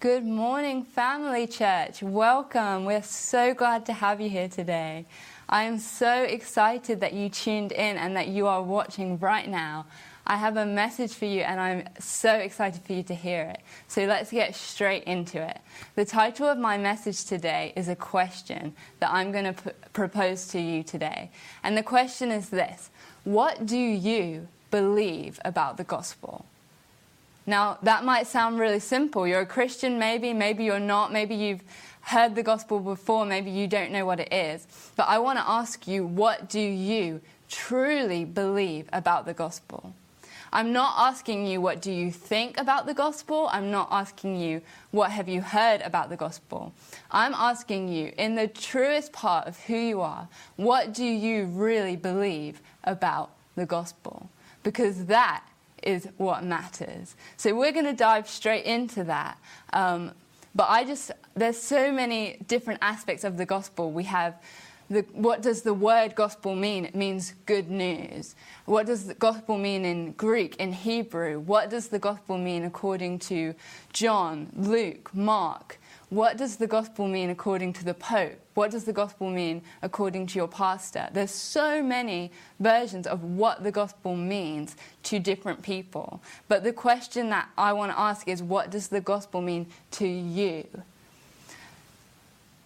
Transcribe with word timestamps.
Good 0.00 0.24
morning, 0.24 0.82
Family 0.82 1.46
Church. 1.46 2.02
Welcome. 2.02 2.86
We're 2.86 3.02
so 3.02 3.52
glad 3.52 3.84
to 3.84 3.92
have 3.92 4.18
you 4.18 4.30
here 4.30 4.48
today. 4.48 5.04
I 5.46 5.64
am 5.64 5.78
so 5.78 6.22
excited 6.22 7.00
that 7.00 7.12
you 7.12 7.28
tuned 7.28 7.70
in 7.70 7.98
and 7.98 8.16
that 8.16 8.28
you 8.28 8.46
are 8.46 8.62
watching 8.62 9.18
right 9.18 9.46
now. 9.46 9.84
I 10.26 10.38
have 10.38 10.56
a 10.56 10.64
message 10.64 11.12
for 11.12 11.26
you, 11.26 11.42
and 11.42 11.60
I'm 11.60 11.84
so 11.98 12.32
excited 12.32 12.80
for 12.82 12.94
you 12.94 13.02
to 13.02 13.14
hear 13.14 13.42
it. 13.42 13.60
So 13.88 14.06
let's 14.06 14.30
get 14.30 14.54
straight 14.54 15.04
into 15.04 15.46
it. 15.46 15.60
The 15.96 16.06
title 16.06 16.46
of 16.46 16.56
my 16.56 16.78
message 16.78 17.26
today 17.26 17.74
is 17.76 17.88
a 17.88 17.96
question 17.96 18.74
that 19.00 19.10
I'm 19.10 19.32
going 19.32 19.52
to 19.52 19.62
p- 19.62 19.70
propose 19.92 20.48
to 20.48 20.58
you 20.58 20.82
today. 20.82 21.30
And 21.62 21.76
the 21.76 21.82
question 21.82 22.30
is 22.30 22.48
this 22.48 22.88
What 23.24 23.66
do 23.66 23.76
you 23.76 24.48
believe 24.70 25.38
about 25.44 25.76
the 25.76 25.84
gospel? 25.84 26.46
Now, 27.46 27.78
that 27.82 28.04
might 28.04 28.26
sound 28.26 28.58
really 28.58 28.80
simple. 28.80 29.26
You're 29.26 29.40
a 29.40 29.46
Christian, 29.46 29.98
maybe, 29.98 30.32
maybe 30.32 30.64
you're 30.64 30.78
not, 30.78 31.12
maybe 31.12 31.34
you've 31.34 31.62
heard 32.02 32.34
the 32.34 32.42
gospel 32.42 32.80
before, 32.80 33.24
maybe 33.26 33.50
you 33.50 33.66
don't 33.66 33.92
know 33.92 34.06
what 34.06 34.20
it 34.20 34.32
is. 34.32 34.66
But 34.96 35.08
I 35.08 35.18
want 35.18 35.38
to 35.38 35.48
ask 35.48 35.86
you, 35.86 36.06
what 36.06 36.48
do 36.48 36.60
you 36.60 37.20
truly 37.48 38.24
believe 38.24 38.88
about 38.92 39.26
the 39.26 39.34
gospel? 39.34 39.94
I'm 40.52 40.72
not 40.72 40.94
asking 40.98 41.46
you 41.46 41.60
what 41.60 41.80
do 41.80 41.92
you 41.92 42.10
think 42.10 42.58
about 42.58 42.86
the 42.86 42.94
gospel. 42.94 43.48
I'm 43.52 43.70
not 43.70 43.88
asking 43.92 44.40
you 44.40 44.62
what 44.90 45.12
have 45.12 45.28
you 45.28 45.40
heard 45.40 45.80
about 45.82 46.10
the 46.10 46.16
gospel. 46.16 46.72
I'm 47.10 47.34
asking 47.34 47.88
you 47.88 48.12
in 48.18 48.34
the 48.34 48.48
truest 48.48 49.12
part 49.12 49.46
of 49.46 49.58
who 49.60 49.76
you 49.76 50.00
are, 50.00 50.28
what 50.56 50.92
do 50.92 51.04
you 51.04 51.44
really 51.44 51.94
believe 51.94 52.60
about 52.82 53.30
the 53.54 53.66
gospel? 53.66 54.28
Because 54.64 55.06
that 55.06 55.44
is 55.82 56.08
what 56.16 56.44
matters. 56.44 57.14
So 57.36 57.54
we're 57.54 57.72
going 57.72 57.86
to 57.86 57.92
dive 57.92 58.28
straight 58.28 58.64
into 58.64 59.04
that. 59.04 59.38
Um, 59.72 60.12
but 60.54 60.68
I 60.68 60.84
just, 60.84 61.12
there's 61.34 61.60
so 61.60 61.92
many 61.92 62.38
different 62.48 62.80
aspects 62.82 63.24
of 63.24 63.36
the 63.36 63.46
gospel. 63.46 63.92
We 63.92 64.04
have 64.04 64.34
the, 64.90 65.02
what 65.12 65.40
does 65.40 65.62
the 65.62 65.72
word 65.72 66.16
gospel 66.16 66.56
mean? 66.56 66.84
It 66.84 66.96
means 66.96 67.34
good 67.46 67.70
news. 67.70 68.34
What 68.64 68.86
does 68.86 69.06
the 69.06 69.14
gospel 69.14 69.56
mean 69.56 69.84
in 69.84 70.12
Greek, 70.12 70.56
in 70.56 70.72
Hebrew? 70.72 71.38
What 71.38 71.70
does 71.70 71.88
the 71.88 72.00
gospel 72.00 72.36
mean 72.36 72.64
according 72.64 73.20
to 73.20 73.54
John, 73.92 74.48
Luke, 74.56 75.14
Mark? 75.14 75.78
What 76.10 76.36
does 76.36 76.56
the 76.56 76.66
gospel 76.66 77.06
mean 77.06 77.30
according 77.30 77.72
to 77.74 77.84
the 77.84 77.94
Pope? 77.94 78.36
What 78.54 78.72
does 78.72 78.82
the 78.82 78.92
gospel 78.92 79.30
mean 79.30 79.62
according 79.80 80.26
to 80.28 80.38
your 80.40 80.48
pastor? 80.48 81.08
There's 81.12 81.30
so 81.30 81.84
many 81.84 82.32
versions 82.58 83.06
of 83.06 83.22
what 83.22 83.62
the 83.62 83.70
gospel 83.70 84.16
means 84.16 84.74
to 85.04 85.20
different 85.20 85.62
people. 85.62 86.20
But 86.48 86.64
the 86.64 86.72
question 86.72 87.30
that 87.30 87.48
I 87.56 87.72
want 87.74 87.92
to 87.92 87.98
ask 87.98 88.26
is 88.26 88.42
what 88.42 88.70
does 88.70 88.88
the 88.88 89.00
gospel 89.00 89.40
mean 89.40 89.68
to 89.92 90.06
you? 90.06 90.66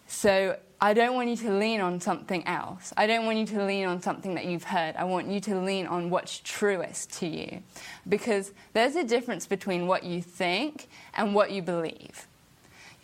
So 0.07 0.57
I 0.81 0.95
don't 0.95 1.15
want 1.15 1.29
you 1.29 1.37
to 1.37 1.53
lean 1.53 1.83
on 1.83 2.01
something 2.01 2.47
else. 2.47 2.95
I 2.97 3.07
don't 3.07 3.27
want 3.27 3.37
you 3.37 3.47
to 3.47 3.63
lean 3.63 3.85
on 3.85 4.01
something 4.01 4.37
that 4.37 4.47
you've 4.47 4.65
heard. 4.65 4.97
I 4.97 5.05
want 5.05 5.29
you 5.29 5.41
to 5.41 5.61
lean 5.61 5.87
on 5.87 6.09
what's 6.09 6.39
truest 6.39 7.13
to 7.19 7.27
you. 7.27 7.63
Because 8.09 8.53
there's 8.73 8.97
a 8.97 9.05
difference 9.05 9.47
between 9.47 9.87
what 9.87 10.03
you 10.03 10.23
think 10.23 10.89
and 11.13 11.35
what 11.35 11.51
you 11.51 11.61
believe. 11.61 12.27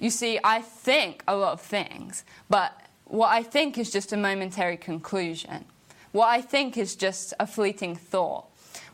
You 0.00 0.08
see, 0.08 0.40
I 0.42 0.62
think 0.62 1.22
a 1.28 1.36
lot 1.36 1.52
of 1.52 1.60
things, 1.60 2.24
but 2.48 2.72
what 3.04 3.28
I 3.28 3.42
think 3.42 3.76
is 3.76 3.90
just 3.90 4.14
a 4.14 4.16
momentary 4.16 4.78
conclusion. 4.78 5.66
What 6.12 6.28
I 6.28 6.40
think 6.40 6.78
is 6.78 6.96
just 6.96 7.34
a 7.38 7.46
fleeting 7.46 7.96
thought. 7.96 8.46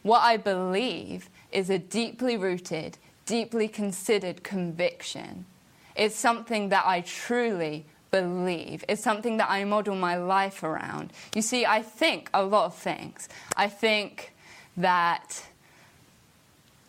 What 0.02 0.20
I 0.20 0.36
believe 0.36 1.30
is 1.52 1.70
a 1.70 1.78
deeply 1.78 2.36
rooted, 2.36 2.98
deeply 3.24 3.68
considered 3.68 4.42
conviction. 4.42 5.46
It's 5.94 6.16
something 6.16 6.70
that 6.70 6.84
I 6.84 7.02
truly 7.02 7.86
believe. 8.10 8.84
It's 8.88 9.02
something 9.02 9.36
that 9.36 9.48
I 9.48 9.62
model 9.62 9.94
my 9.94 10.16
life 10.16 10.64
around. 10.64 11.12
You 11.36 11.42
see, 11.42 11.64
I 11.64 11.82
think 11.82 12.30
a 12.34 12.42
lot 12.42 12.64
of 12.66 12.74
things. 12.74 13.28
I 13.56 13.68
think 13.68 14.34
that 14.76 15.44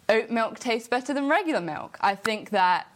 oat 0.09 0.31
milk 0.31 0.58
tastes 0.58 0.88
better 0.88 1.13
than 1.13 1.30
regular 1.30 1.62
milk. 1.62 1.97
I 2.02 2.16
think 2.16 2.50
that 2.50 2.88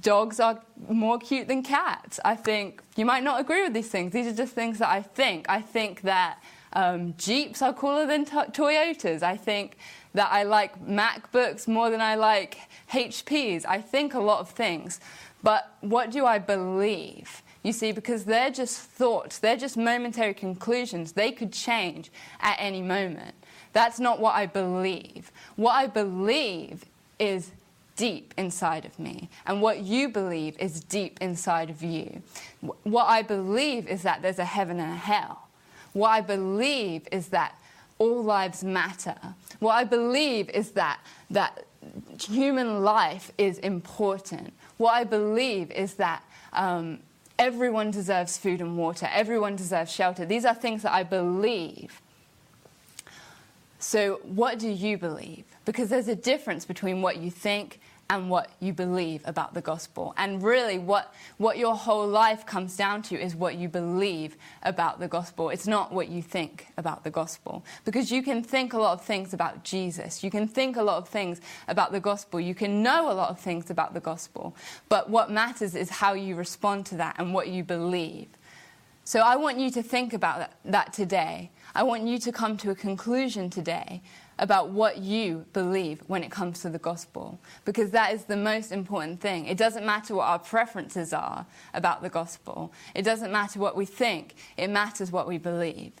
dogs 0.00 0.40
are 0.40 0.60
more 0.88 1.18
cute 1.18 1.48
than 1.48 1.62
cats. 1.62 2.20
I 2.24 2.36
think 2.36 2.82
you 2.96 3.04
might 3.04 3.22
not 3.22 3.40
agree 3.40 3.62
with 3.62 3.74
these 3.74 3.88
things. 3.88 4.12
These 4.12 4.26
are 4.26 4.34
just 4.34 4.54
things 4.54 4.78
that 4.78 4.88
I 4.88 5.02
think. 5.02 5.46
I 5.48 5.60
think 5.60 6.02
that 6.02 6.42
um, 6.72 7.14
Jeeps 7.16 7.62
are 7.62 7.72
cooler 7.72 8.06
than 8.06 8.24
to- 8.26 8.50
Toyotas. 8.52 9.22
I 9.22 9.36
think 9.36 9.76
that 10.14 10.28
I 10.30 10.42
like 10.42 10.84
MacBooks 10.84 11.68
more 11.68 11.90
than 11.90 12.00
I 12.00 12.14
like 12.14 12.58
HPs. 12.90 13.64
I 13.66 13.80
think 13.80 14.14
a 14.14 14.20
lot 14.20 14.40
of 14.40 14.50
things. 14.50 15.00
But 15.42 15.74
what 15.80 16.10
do 16.10 16.26
I 16.26 16.38
believe? 16.38 17.42
You 17.62 17.72
see, 17.72 17.92
because 17.92 18.24
they're 18.24 18.50
just 18.50 18.78
thoughts, 18.78 19.38
they're 19.38 19.56
just 19.56 19.76
momentary 19.76 20.34
conclusions. 20.34 21.12
They 21.12 21.32
could 21.32 21.52
change 21.52 22.10
at 22.40 22.56
any 22.58 22.82
moment. 22.82 23.34
That's 23.72 23.98
not 24.00 24.20
what 24.20 24.34
I 24.34 24.46
believe. 24.46 25.30
What 25.56 25.72
I 25.72 25.86
believe 25.86 26.84
is 27.18 27.50
deep 27.96 28.34
inside 28.36 28.84
of 28.84 28.98
me. 28.98 29.28
And 29.46 29.60
what 29.60 29.80
you 29.80 30.08
believe 30.08 30.56
is 30.58 30.80
deep 30.80 31.18
inside 31.20 31.70
of 31.70 31.82
you. 31.82 32.22
What 32.84 33.06
I 33.06 33.22
believe 33.22 33.88
is 33.88 34.02
that 34.02 34.22
there's 34.22 34.38
a 34.38 34.44
heaven 34.44 34.78
and 34.78 34.92
a 34.92 34.96
hell. 34.96 35.48
What 35.92 36.10
I 36.10 36.20
believe 36.20 37.08
is 37.10 37.28
that 37.28 37.54
all 37.98 38.22
lives 38.22 38.62
matter. 38.62 39.16
What 39.58 39.72
I 39.72 39.84
believe 39.84 40.50
is 40.50 40.72
that, 40.72 41.00
that 41.30 41.64
human 42.20 42.82
life 42.82 43.32
is 43.38 43.58
important. 43.58 44.52
What 44.76 44.92
I 44.92 45.04
believe 45.04 45.70
is 45.70 45.94
that 45.94 46.22
um, 46.52 46.98
everyone 47.38 47.90
deserves 47.90 48.36
food 48.36 48.60
and 48.60 48.76
water, 48.76 49.08
everyone 49.10 49.56
deserves 49.56 49.90
shelter. 49.90 50.26
These 50.26 50.44
are 50.44 50.54
things 50.54 50.82
that 50.82 50.92
I 50.92 51.02
believe. 51.02 52.00
So, 53.78 54.20
what 54.24 54.58
do 54.58 54.68
you 54.68 54.98
believe? 54.98 55.44
Because 55.64 55.88
there's 55.88 56.08
a 56.08 56.16
difference 56.16 56.64
between 56.64 57.02
what 57.02 57.18
you 57.18 57.30
think 57.30 57.78
and 58.08 58.30
what 58.30 58.50
you 58.60 58.72
believe 58.72 59.22
about 59.24 59.54
the 59.54 59.60
gospel. 59.60 60.14
And 60.16 60.42
really, 60.42 60.78
what, 60.78 61.12
what 61.38 61.58
your 61.58 61.74
whole 61.74 62.06
life 62.06 62.46
comes 62.46 62.76
down 62.76 63.02
to 63.02 63.20
is 63.20 63.34
what 63.34 63.56
you 63.56 63.68
believe 63.68 64.36
about 64.62 65.00
the 65.00 65.08
gospel. 65.08 65.50
It's 65.50 65.66
not 65.66 65.92
what 65.92 66.08
you 66.08 66.22
think 66.22 66.68
about 66.76 67.02
the 67.02 67.10
gospel. 67.10 67.64
Because 67.84 68.12
you 68.12 68.22
can 68.22 68.42
think 68.42 68.72
a 68.72 68.78
lot 68.78 68.92
of 68.92 69.04
things 69.04 69.34
about 69.34 69.64
Jesus, 69.64 70.22
you 70.22 70.30
can 70.30 70.46
think 70.46 70.76
a 70.76 70.82
lot 70.82 70.98
of 70.98 71.08
things 71.08 71.40
about 71.66 71.92
the 71.92 72.00
gospel, 72.00 72.40
you 72.40 72.54
can 72.54 72.82
know 72.82 73.10
a 73.10 73.14
lot 73.14 73.30
of 73.30 73.40
things 73.40 73.70
about 73.70 73.92
the 73.92 74.00
gospel. 74.00 74.54
But 74.88 75.10
what 75.10 75.30
matters 75.30 75.74
is 75.74 75.90
how 75.90 76.12
you 76.12 76.36
respond 76.36 76.86
to 76.86 76.96
that 76.96 77.16
and 77.18 77.34
what 77.34 77.48
you 77.48 77.64
believe. 77.64 78.28
So 79.04 79.20
I 79.20 79.36
want 79.36 79.58
you 79.58 79.70
to 79.70 79.82
think 79.84 80.12
about 80.12 80.38
that, 80.38 80.56
that 80.64 80.92
today. 80.92 81.50
I 81.76 81.84
want 81.84 82.06
you 82.06 82.18
to 82.18 82.32
come 82.32 82.56
to 82.58 82.70
a 82.70 82.74
conclusion 82.74 83.50
today 83.50 84.02
about 84.38 84.70
what 84.70 84.98
you 84.98 85.46
believe 85.52 86.02
when 86.06 86.22
it 86.22 86.30
comes 86.30 86.60
to 86.60 86.68
the 86.68 86.78
gospel, 86.78 87.38
because 87.64 87.90
that 87.90 88.12
is 88.12 88.24
the 88.24 88.36
most 88.36 88.70
important 88.70 89.20
thing. 89.20 89.46
It 89.46 89.56
doesn't 89.56 89.84
matter 89.84 90.14
what 90.14 90.28
our 90.28 90.38
preferences 90.38 91.12
are 91.12 91.46
about 91.72 92.02
the 92.02 92.08
gospel, 92.08 92.72
it 92.94 93.02
doesn't 93.02 93.32
matter 93.32 93.58
what 93.58 93.76
we 93.76 93.86
think, 93.86 94.34
it 94.56 94.68
matters 94.68 95.10
what 95.10 95.26
we 95.26 95.38
believe. 95.38 95.92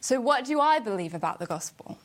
So, 0.00 0.20
what 0.20 0.44
do 0.44 0.60
I 0.60 0.78
believe 0.78 1.14
about 1.14 1.38
the 1.38 1.46
gospel? 1.46 1.98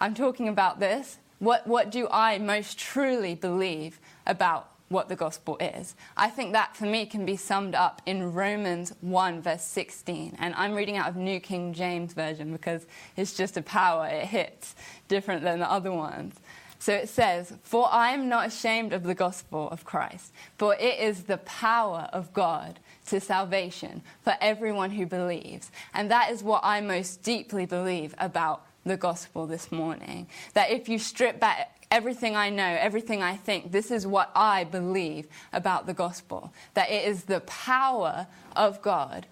I'm 0.00 0.14
talking 0.14 0.48
about 0.48 0.80
this. 0.80 1.18
What, 1.38 1.66
what 1.66 1.90
do 1.90 2.08
I 2.10 2.38
most 2.38 2.78
truly 2.78 3.34
believe 3.34 3.98
about 4.26 4.70
what 4.88 5.08
the 5.08 5.16
gospel 5.16 5.56
is. 5.58 5.94
I 6.16 6.28
think 6.28 6.52
that 6.52 6.76
for 6.76 6.84
me 6.84 7.06
can 7.06 7.26
be 7.26 7.36
summed 7.36 7.74
up 7.74 8.02
in 8.06 8.32
Romans 8.32 8.92
1, 9.00 9.42
verse 9.42 9.64
16. 9.64 10.36
And 10.38 10.54
I'm 10.54 10.74
reading 10.74 10.96
out 10.96 11.08
of 11.08 11.16
New 11.16 11.40
King 11.40 11.72
James 11.72 12.12
Version 12.12 12.52
because 12.52 12.86
it's 13.16 13.36
just 13.36 13.56
a 13.56 13.62
power, 13.62 14.06
it 14.06 14.26
hits 14.26 14.76
different 15.08 15.42
than 15.42 15.58
the 15.58 15.70
other 15.70 15.92
ones. 15.92 16.36
So 16.78 16.92
it 16.92 17.08
says, 17.08 17.54
For 17.62 17.88
I 17.90 18.10
am 18.10 18.28
not 18.28 18.46
ashamed 18.46 18.92
of 18.92 19.02
the 19.02 19.14
gospel 19.14 19.68
of 19.70 19.84
Christ, 19.84 20.32
for 20.56 20.74
it 20.74 21.00
is 21.00 21.24
the 21.24 21.38
power 21.38 22.08
of 22.12 22.32
God 22.32 22.78
to 23.06 23.20
salvation 23.20 24.02
for 24.22 24.34
everyone 24.40 24.90
who 24.90 25.06
believes. 25.06 25.70
And 25.94 26.10
that 26.10 26.30
is 26.30 26.42
what 26.42 26.60
I 26.62 26.80
most 26.80 27.22
deeply 27.22 27.66
believe 27.66 28.14
about 28.18 28.66
the 28.84 28.96
gospel 28.96 29.46
this 29.46 29.72
morning. 29.72 30.28
That 30.54 30.70
if 30.70 30.88
you 30.88 30.98
strip 30.98 31.40
back 31.40 31.75
everything 31.90 32.36
I 32.36 32.50
know, 32.50 32.76
everything 32.80 33.22
I 33.22 33.36
think, 33.36 33.72
this 33.72 33.90
is 33.90 34.06
what 34.06 34.30
I 34.34 34.64
believe 34.64 35.26
about 35.52 35.86
the 35.86 35.94
gospel 35.94 36.52
that 36.74 36.90
it 36.90 37.06
is 37.06 37.24
the 37.24 37.40
power 37.40 38.26
of 38.54 38.82
God 38.82 39.26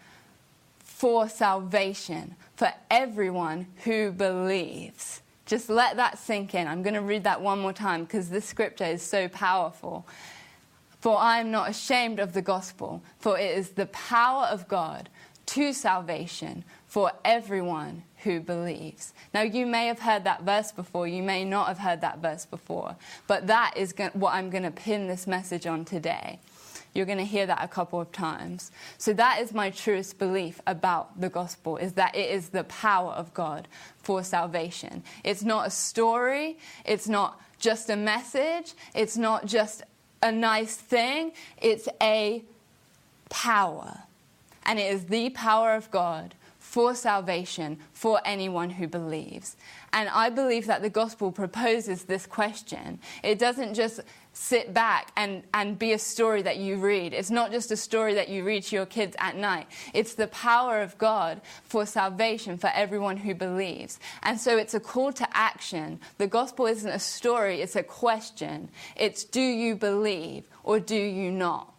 for 0.78 1.28
salvation 1.28 2.36
for 2.56 2.72
everyone 2.90 3.66
who 3.84 4.12
believes. 4.12 5.20
Just 5.46 5.68
let 5.68 5.96
that 5.96 6.18
sink 6.18 6.54
in. 6.54 6.66
I'm 6.66 6.82
going 6.82 6.94
to 6.94 7.02
read 7.02 7.24
that 7.24 7.40
one 7.40 7.60
more 7.60 7.72
time 7.72 8.04
because 8.04 8.30
this 8.30 8.46
scripture 8.46 8.84
is 8.84 9.02
so 9.02 9.28
powerful. 9.28 10.06
For 11.00 11.18
I 11.18 11.40
am 11.40 11.50
not 11.50 11.68
ashamed 11.68 12.18
of 12.18 12.32
the 12.32 12.40
gospel, 12.40 13.02
for 13.18 13.38
it 13.38 13.58
is 13.58 13.70
the 13.70 13.86
power 13.86 14.44
of 14.44 14.68
God 14.68 15.10
to 15.46 15.74
salvation 15.74 16.64
for 16.86 17.12
everyone 17.24 18.04
who 18.24 18.40
believes. 18.40 19.12
Now, 19.32 19.42
you 19.42 19.66
may 19.66 19.86
have 19.86 20.00
heard 20.00 20.24
that 20.24 20.42
verse 20.42 20.72
before, 20.72 21.06
you 21.06 21.22
may 21.22 21.44
not 21.44 21.68
have 21.68 21.78
heard 21.78 22.00
that 22.00 22.18
verse 22.18 22.44
before, 22.44 22.96
but 23.26 23.46
that 23.46 23.74
is 23.76 23.94
what 24.14 24.34
I'm 24.34 24.50
going 24.50 24.64
to 24.64 24.70
pin 24.70 25.06
this 25.06 25.26
message 25.26 25.66
on 25.66 25.84
today. 25.84 26.40
You're 26.94 27.06
going 27.06 27.18
to 27.18 27.24
hear 27.24 27.46
that 27.46 27.62
a 27.62 27.68
couple 27.68 28.00
of 28.00 28.12
times. 28.12 28.70
So 28.98 29.12
that 29.14 29.40
is 29.40 29.52
my 29.52 29.70
truest 29.70 30.18
belief 30.18 30.60
about 30.66 31.20
the 31.20 31.28
gospel 31.28 31.76
is 31.76 31.94
that 31.94 32.14
it 32.14 32.30
is 32.30 32.50
the 32.50 32.64
power 32.64 33.10
of 33.12 33.34
God 33.34 33.66
for 33.98 34.22
salvation. 34.22 35.02
It's 35.24 35.42
not 35.42 35.66
a 35.66 35.70
story, 35.70 36.56
it's 36.84 37.08
not 37.08 37.40
just 37.58 37.90
a 37.90 37.96
message, 37.96 38.74
it's 38.94 39.16
not 39.16 39.46
just 39.46 39.82
a 40.22 40.30
nice 40.30 40.76
thing, 40.76 41.32
it's 41.60 41.88
a 42.00 42.44
power. 43.28 44.02
And 44.64 44.78
it 44.78 44.92
is 44.92 45.06
the 45.06 45.30
power 45.30 45.74
of 45.74 45.90
God 45.90 46.34
for 46.74 46.92
salvation 46.92 47.78
for 47.92 48.20
anyone 48.24 48.68
who 48.68 48.88
believes. 48.88 49.56
And 49.92 50.08
I 50.08 50.28
believe 50.28 50.66
that 50.66 50.82
the 50.82 50.90
gospel 50.90 51.30
proposes 51.30 52.02
this 52.02 52.26
question. 52.26 52.98
It 53.22 53.38
doesn't 53.38 53.74
just 53.74 54.00
sit 54.32 54.74
back 54.74 55.12
and, 55.16 55.44
and 55.54 55.78
be 55.78 55.92
a 55.92 55.98
story 56.00 56.42
that 56.42 56.56
you 56.56 56.78
read. 56.78 57.12
It's 57.12 57.30
not 57.30 57.52
just 57.52 57.70
a 57.70 57.76
story 57.76 58.14
that 58.14 58.28
you 58.28 58.42
read 58.42 58.64
to 58.64 58.74
your 58.74 58.86
kids 58.86 59.14
at 59.20 59.36
night. 59.36 59.68
It's 59.92 60.14
the 60.14 60.26
power 60.26 60.82
of 60.82 60.98
God 60.98 61.42
for 61.62 61.86
salvation 61.86 62.58
for 62.58 62.72
everyone 62.74 63.18
who 63.18 63.36
believes. 63.36 64.00
And 64.24 64.40
so 64.40 64.56
it's 64.56 64.74
a 64.74 64.80
call 64.80 65.12
to 65.12 65.28
action. 65.32 66.00
The 66.18 66.26
gospel 66.26 66.66
isn't 66.66 66.90
a 66.90 66.98
story, 66.98 67.60
it's 67.60 67.76
a 67.76 67.84
question. 67.84 68.68
It's 68.96 69.22
do 69.22 69.40
you 69.40 69.76
believe 69.76 70.42
or 70.64 70.80
do 70.80 70.96
you 70.96 71.30
not? 71.30 71.72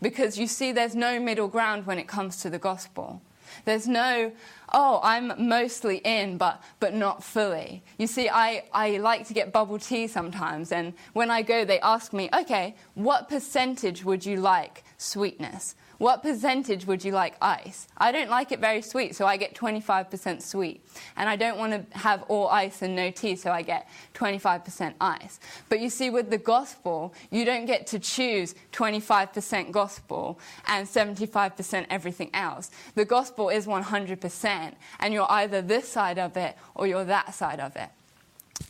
Because 0.00 0.38
you 0.38 0.46
see, 0.46 0.70
there's 0.70 0.94
no 0.94 1.18
middle 1.18 1.48
ground 1.48 1.84
when 1.84 1.98
it 1.98 2.06
comes 2.06 2.36
to 2.42 2.48
the 2.48 2.60
gospel. 2.60 3.20
There's 3.64 3.86
no, 3.86 4.32
oh, 4.72 5.00
I'm 5.02 5.32
mostly 5.48 5.98
in, 5.98 6.38
but, 6.38 6.62
but 6.80 6.94
not 6.94 7.22
fully. 7.22 7.82
You 7.98 8.06
see, 8.06 8.28
I, 8.28 8.64
I 8.72 8.98
like 8.98 9.26
to 9.28 9.34
get 9.34 9.52
bubble 9.52 9.78
tea 9.78 10.06
sometimes, 10.06 10.72
and 10.72 10.94
when 11.12 11.30
I 11.30 11.42
go, 11.42 11.64
they 11.64 11.80
ask 11.80 12.12
me, 12.12 12.28
okay, 12.34 12.74
what 12.94 13.28
percentage 13.28 14.04
would 14.04 14.24
you 14.24 14.36
like 14.38 14.84
sweetness? 14.98 15.74
What 15.98 16.22
percentage 16.22 16.86
would 16.86 17.04
you 17.04 17.12
like 17.12 17.36
ice? 17.40 17.88
I 17.96 18.12
don't 18.12 18.28
like 18.28 18.52
it 18.52 18.60
very 18.60 18.82
sweet, 18.82 19.16
so 19.16 19.26
I 19.26 19.36
get 19.36 19.54
25% 19.54 20.42
sweet. 20.42 20.84
And 21.16 21.28
I 21.28 21.36
don't 21.36 21.56
want 21.56 21.72
to 21.72 21.98
have 21.98 22.22
all 22.24 22.48
ice 22.48 22.82
and 22.82 22.94
no 22.94 23.10
tea, 23.10 23.36
so 23.36 23.50
I 23.50 23.62
get 23.62 23.88
25% 24.14 24.94
ice. 25.00 25.40
But 25.68 25.80
you 25.80 25.88
see, 25.88 26.10
with 26.10 26.30
the 26.30 26.38
gospel, 26.38 27.14
you 27.30 27.44
don't 27.44 27.64
get 27.64 27.86
to 27.88 27.98
choose 27.98 28.54
25% 28.72 29.70
gospel 29.70 30.38
and 30.66 30.86
75% 30.86 31.86
everything 31.88 32.30
else. 32.34 32.70
The 32.94 33.06
gospel 33.06 33.48
is 33.48 33.66
100%, 33.66 34.74
and 35.00 35.14
you're 35.14 35.30
either 35.30 35.62
this 35.62 35.88
side 35.88 36.18
of 36.18 36.36
it 36.36 36.56
or 36.74 36.86
you're 36.86 37.04
that 37.04 37.34
side 37.34 37.60
of 37.60 37.74
it. 37.76 37.88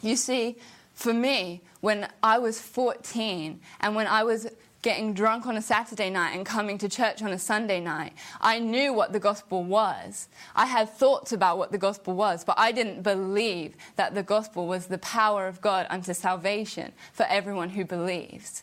You 0.00 0.16
see, 0.16 0.56
for 0.94 1.12
me, 1.12 1.62
when 1.80 2.08
I 2.22 2.38
was 2.38 2.60
14 2.60 3.60
and 3.80 3.94
when 3.94 4.06
I 4.06 4.24
was 4.24 4.46
getting 4.86 5.12
drunk 5.12 5.46
on 5.46 5.56
a 5.56 5.60
Saturday 5.60 6.08
night 6.08 6.30
and 6.36 6.46
coming 6.46 6.78
to 6.78 6.88
church 6.88 7.20
on 7.20 7.32
a 7.32 7.38
Sunday 7.40 7.80
night. 7.80 8.12
I 8.40 8.60
knew 8.60 8.92
what 8.92 9.12
the 9.12 9.18
gospel 9.18 9.64
was. 9.64 10.28
I 10.54 10.66
had 10.66 10.88
thoughts 10.88 11.32
about 11.32 11.58
what 11.58 11.72
the 11.72 11.76
gospel 11.76 12.14
was, 12.14 12.44
but 12.44 12.56
I 12.56 12.70
didn't 12.70 13.02
believe 13.02 13.74
that 13.96 14.14
the 14.14 14.22
gospel 14.22 14.68
was 14.68 14.86
the 14.86 14.98
power 14.98 15.48
of 15.48 15.60
God 15.60 15.88
unto 15.90 16.14
salvation 16.14 16.92
for 17.12 17.26
everyone 17.28 17.70
who 17.70 17.84
believes. 17.84 18.62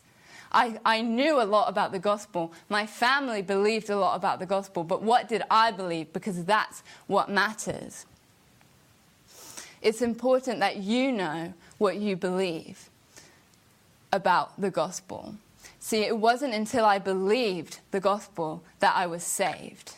I, 0.50 0.80
I 0.82 1.02
knew 1.02 1.42
a 1.42 1.44
lot 1.44 1.68
about 1.68 1.92
the 1.92 1.98
gospel. 1.98 2.54
My 2.70 2.86
family 2.86 3.42
believed 3.42 3.90
a 3.90 3.98
lot 3.98 4.16
about 4.16 4.38
the 4.38 4.46
gospel, 4.46 4.82
but 4.82 5.02
what 5.02 5.28
did 5.28 5.42
I 5.50 5.72
believe? 5.72 6.10
Because 6.14 6.42
that's 6.46 6.82
what 7.06 7.28
matters. 7.28 8.06
It's 9.82 10.00
important 10.00 10.60
that 10.60 10.78
you 10.78 11.12
know 11.12 11.52
what 11.76 11.96
you 11.96 12.16
believe 12.16 12.88
about 14.10 14.58
the 14.58 14.70
gospel. 14.70 15.34
See, 15.84 16.00
it 16.00 16.16
wasn't 16.16 16.54
until 16.54 16.86
I 16.86 16.98
believed 16.98 17.80
the 17.90 18.00
gospel 18.00 18.64
that 18.78 18.96
I 18.96 19.06
was 19.06 19.22
saved. 19.22 19.96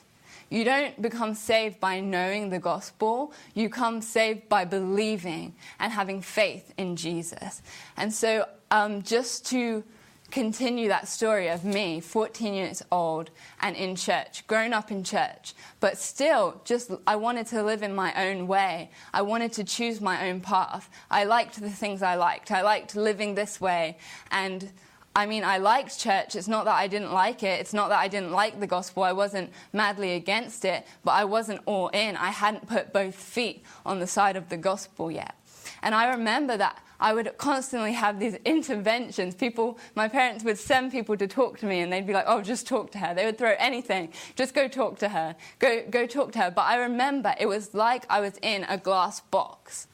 You 0.50 0.64
don't 0.64 1.00
become 1.00 1.32
saved 1.32 1.78
by 1.78 2.00
knowing 2.00 2.50
the 2.50 2.58
gospel. 2.58 3.32
You 3.54 3.68
come 3.68 4.02
saved 4.02 4.48
by 4.48 4.64
believing 4.64 5.54
and 5.78 5.92
having 5.92 6.22
faith 6.22 6.74
in 6.76 6.96
Jesus. 6.96 7.62
And 7.96 8.12
so, 8.12 8.48
um, 8.72 9.04
just 9.04 9.46
to 9.50 9.84
continue 10.32 10.88
that 10.88 11.06
story 11.06 11.46
of 11.46 11.64
me, 11.64 12.00
14 12.00 12.52
years 12.52 12.82
old 12.90 13.30
and 13.60 13.76
in 13.76 13.94
church, 13.94 14.44
grown 14.48 14.72
up 14.72 14.90
in 14.90 15.04
church, 15.04 15.54
but 15.78 15.98
still 15.98 16.60
just 16.64 16.90
I 17.06 17.14
wanted 17.14 17.46
to 17.48 17.62
live 17.62 17.84
in 17.84 17.94
my 17.94 18.12
own 18.28 18.48
way. 18.48 18.90
I 19.14 19.22
wanted 19.22 19.52
to 19.52 19.62
choose 19.62 20.00
my 20.00 20.28
own 20.28 20.40
path. 20.40 20.90
I 21.12 21.22
liked 21.22 21.60
the 21.60 21.70
things 21.70 22.02
I 22.02 22.16
liked. 22.16 22.50
I 22.50 22.62
liked 22.62 22.96
living 22.96 23.36
this 23.36 23.60
way 23.60 23.98
and 24.32 24.72
I 25.16 25.24
mean, 25.24 25.44
I 25.44 25.56
liked 25.56 25.98
church. 25.98 26.36
It's 26.36 26.46
not 26.46 26.66
that 26.66 26.74
I 26.74 26.88
didn't 26.88 27.10
like 27.10 27.42
it. 27.42 27.58
It's 27.58 27.72
not 27.72 27.88
that 27.88 27.98
I 27.98 28.06
didn't 28.06 28.32
like 28.32 28.60
the 28.60 28.66
gospel. 28.66 29.02
I 29.02 29.12
wasn't 29.12 29.50
madly 29.72 30.12
against 30.12 30.66
it, 30.66 30.86
but 31.04 31.12
I 31.12 31.24
wasn't 31.24 31.62
all 31.64 31.88
in. 31.88 32.18
I 32.18 32.28
hadn't 32.28 32.68
put 32.68 32.92
both 32.92 33.14
feet 33.14 33.64
on 33.86 33.98
the 33.98 34.06
side 34.06 34.36
of 34.36 34.50
the 34.50 34.58
gospel 34.58 35.10
yet. 35.10 35.34
And 35.82 35.94
I 35.94 36.10
remember 36.10 36.58
that 36.58 36.82
I 37.00 37.14
would 37.14 37.38
constantly 37.38 37.94
have 37.94 38.20
these 38.20 38.34
interventions. 38.44 39.34
People, 39.34 39.78
my 39.94 40.06
parents 40.06 40.44
would 40.44 40.58
send 40.58 40.92
people 40.92 41.16
to 41.16 41.26
talk 41.26 41.58
to 41.60 41.66
me, 41.66 41.80
and 41.80 41.90
they'd 41.90 42.06
be 42.06 42.12
like, 42.12 42.26
"Oh, 42.26 42.42
just 42.42 42.66
talk 42.66 42.90
to 42.92 42.98
her." 42.98 43.14
They 43.14 43.24
would 43.24 43.38
throw 43.38 43.54
anything, 43.58 44.12
just 44.34 44.52
go 44.52 44.68
talk 44.68 44.98
to 44.98 45.08
her, 45.08 45.34
go 45.58 45.82
go 45.88 46.06
talk 46.06 46.32
to 46.32 46.40
her. 46.40 46.50
But 46.50 46.66
I 46.66 46.76
remember 46.76 47.34
it 47.40 47.46
was 47.46 47.74
like 47.74 48.04
I 48.10 48.20
was 48.20 48.34
in 48.42 48.64
a 48.64 48.76
glass 48.76 49.20
box. 49.20 49.88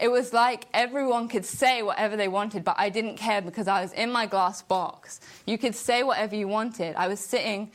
It 0.00 0.10
was 0.10 0.32
like 0.32 0.66
everyone 0.72 1.28
could 1.28 1.44
say 1.44 1.82
whatever 1.82 2.16
they 2.16 2.28
wanted, 2.28 2.64
but 2.64 2.76
I 2.78 2.88
didn't 2.88 3.16
care 3.16 3.42
because 3.42 3.68
I 3.68 3.82
was 3.82 3.92
in 3.92 4.10
my 4.10 4.24
glass 4.24 4.62
box. 4.62 5.20
You 5.46 5.58
could 5.58 5.74
say 5.74 6.02
whatever 6.02 6.34
you 6.34 6.48
wanted. 6.48 6.96
I 6.96 7.06
was 7.06 7.20
sitting 7.20 7.70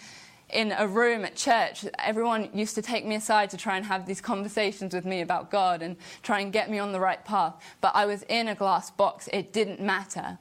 in 0.50 0.72
a 0.72 0.88
room 0.88 1.24
at 1.24 1.36
church. 1.36 1.86
Everyone 2.00 2.50
used 2.52 2.74
to 2.76 2.82
take 2.82 3.06
me 3.06 3.14
aside 3.14 3.52
to 3.52 3.58
try 3.58 3.78
and 3.78 3.86
have 3.86 4.08
these 4.08 4.22
conversations 4.22 4.94
with 4.94 5.06
me 5.06 5.22
about 5.22 5.52
God 5.52 5.84
and 5.84 5.98
try 6.24 6.40
and 6.40 6.52
get 6.52 6.70
me 6.70 6.80
on 6.80 6.94
the 6.94 7.00
right 7.00 7.24
path. 7.24 7.54
But 7.80 7.96
I 7.96 8.08
was 8.08 8.24
in 8.24 8.48
a 8.48 8.56
glass 8.56 8.90
box. 8.90 9.30
It 9.32 9.54
didn't 9.54 9.80
matter. 9.80 10.40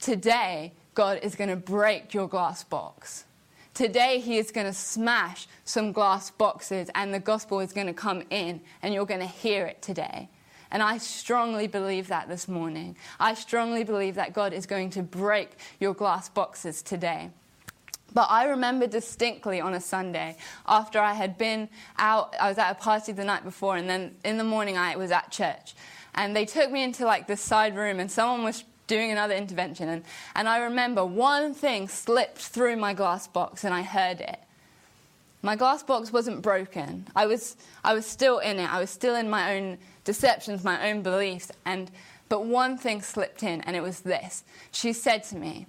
Today, 0.00 0.72
God 0.94 1.20
is 1.22 1.34
going 1.34 1.50
to 1.50 1.56
break 1.56 2.12
your 2.12 2.28
glass 2.28 2.62
box. 2.62 3.24
Today, 3.72 4.20
He 4.20 4.36
is 4.36 4.50
going 4.50 4.66
to 4.66 4.74
smash 4.74 5.48
some 5.64 5.92
glass 5.92 6.30
boxes, 6.30 6.90
and 6.94 7.12
the 7.12 7.20
gospel 7.20 7.60
is 7.60 7.72
going 7.72 7.86
to 7.86 7.94
come 7.94 8.22
in, 8.28 8.60
and 8.82 8.92
you're 8.92 9.06
going 9.06 9.20
to 9.20 9.26
hear 9.26 9.64
it 9.64 9.80
today. 9.80 10.28
And 10.74 10.82
I 10.82 10.98
strongly 10.98 11.68
believe 11.68 12.08
that 12.08 12.28
this 12.28 12.48
morning. 12.48 12.96
I 13.20 13.34
strongly 13.34 13.84
believe 13.84 14.16
that 14.16 14.32
God 14.32 14.52
is 14.52 14.66
going 14.66 14.90
to 14.90 15.04
break 15.04 15.50
your 15.78 15.94
glass 15.94 16.28
boxes 16.28 16.82
today. 16.82 17.30
But 18.12 18.26
I 18.28 18.46
remember 18.46 18.88
distinctly 18.88 19.60
on 19.60 19.74
a 19.74 19.80
Sunday 19.80 20.36
after 20.66 20.98
I 20.98 21.12
had 21.12 21.38
been 21.38 21.68
out, 21.96 22.34
I 22.40 22.48
was 22.48 22.58
at 22.58 22.72
a 22.72 22.74
party 22.74 23.12
the 23.12 23.22
night 23.22 23.44
before, 23.44 23.76
and 23.76 23.88
then 23.88 24.16
in 24.24 24.36
the 24.36 24.42
morning 24.42 24.76
I 24.76 24.96
was 24.96 25.12
at 25.12 25.30
church. 25.30 25.76
And 26.16 26.34
they 26.34 26.44
took 26.44 26.72
me 26.72 26.82
into 26.82 27.04
like 27.04 27.28
this 27.28 27.40
side 27.40 27.76
room, 27.76 28.00
and 28.00 28.10
someone 28.10 28.42
was 28.42 28.64
doing 28.88 29.12
another 29.12 29.36
intervention. 29.36 29.88
And, 29.88 30.02
and 30.34 30.48
I 30.48 30.58
remember 30.58 31.04
one 31.04 31.54
thing 31.54 31.86
slipped 31.86 32.38
through 32.38 32.78
my 32.78 32.94
glass 32.94 33.28
box, 33.28 33.62
and 33.62 33.72
I 33.72 33.82
heard 33.82 34.20
it. 34.20 34.40
My 35.40 35.54
glass 35.54 35.84
box 35.84 36.12
wasn't 36.12 36.42
broken. 36.42 37.06
I 37.14 37.26
was, 37.26 37.56
I 37.84 37.94
was 37.94 38.06
still 38.06 38.38
in 38.38 38.58
it. 38.58 38.72
I 38.72 38.80
was 38.80 38.90
still 38.90 39.14
in 39.14 39.30
my 39.30 39.56
own 39.56 39.78
deceptions, 40.04 40.64
my 40.64 40.90
own 40.90 41.02
beliefs. 41.02 41.50
And, 41.64 41.90
but 42.28 42.44
one 42.44 42.78
thing 42.78 43.02
slipped 43.02 43.42
in, 43.42 43.60
and 43.62 43.76
it 43.76 43.82
was 43.82 44.00
this. 44.00 44.44
She 44.70 44.92
said 44.92 45.24
to 45.24 45.36
me, 45.36 45.66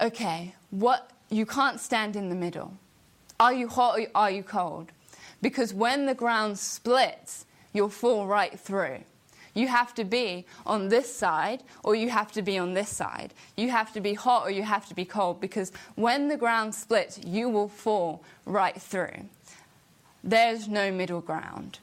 Okay, 0.00 0.54
what, 0.70 1.10
you 1.28 1.44
can't 1.44 1.80
stand 1.80 2.14
in 2.14 2.28
the 2.28 2.34
middle. 2.34 2.72
Are 3.40 3.52
you 3.52 3.68
hot 3.68 3.98
or 3.98 4.06
are 4.14 4.30
you 4.30 4.42
cold? 4.42 4.92
Because 5.42 5.74
when 5.74 6.06
the 6.06 6.14
ground 6.14 6.58
splits, 6.58 7.46
you'll 7.72 7.88
fall 7.88 8.26
right 8.26 8.58
through. 8.58 8.98
You 9.54 9.66
have 9.66 9.94
to 9.94 10.04
be 10.04 10.46
on 10.66 10.88
this 10.88 11.12
side 11.12 11.64
or 11.82 11.96
you 11.96 12.10
have 12.10 12.30
to 12.32 12.42
be 12.42 12.58
on 12.58 12.74
this 12.74 12.88
side. 12.88 13.34
You 13.56 13.70
have 13.70 13.92
to 13.94 14.00
be 14.00 14.14
hot 14.14 14.46
or 14.46 14.50
you 14.50 14.62
have 14.62 14.86
to 14.88 14.94
be 14.94 15.04
cold 15.04 15.40
because 15.40 15.72
when 15.96 16.28
the 16.28 16.36
ground 16.36 16.74
splits, 16.74 17.18
you 17.24 17.48
will 17.48 17.68
fall 17.68 18.22
right 18.46 18.80
through. 18.80 19.28
There's 20.22 20.68
no 20.68 20.92
middle 20.92 21.20
ground. 21.20 21.80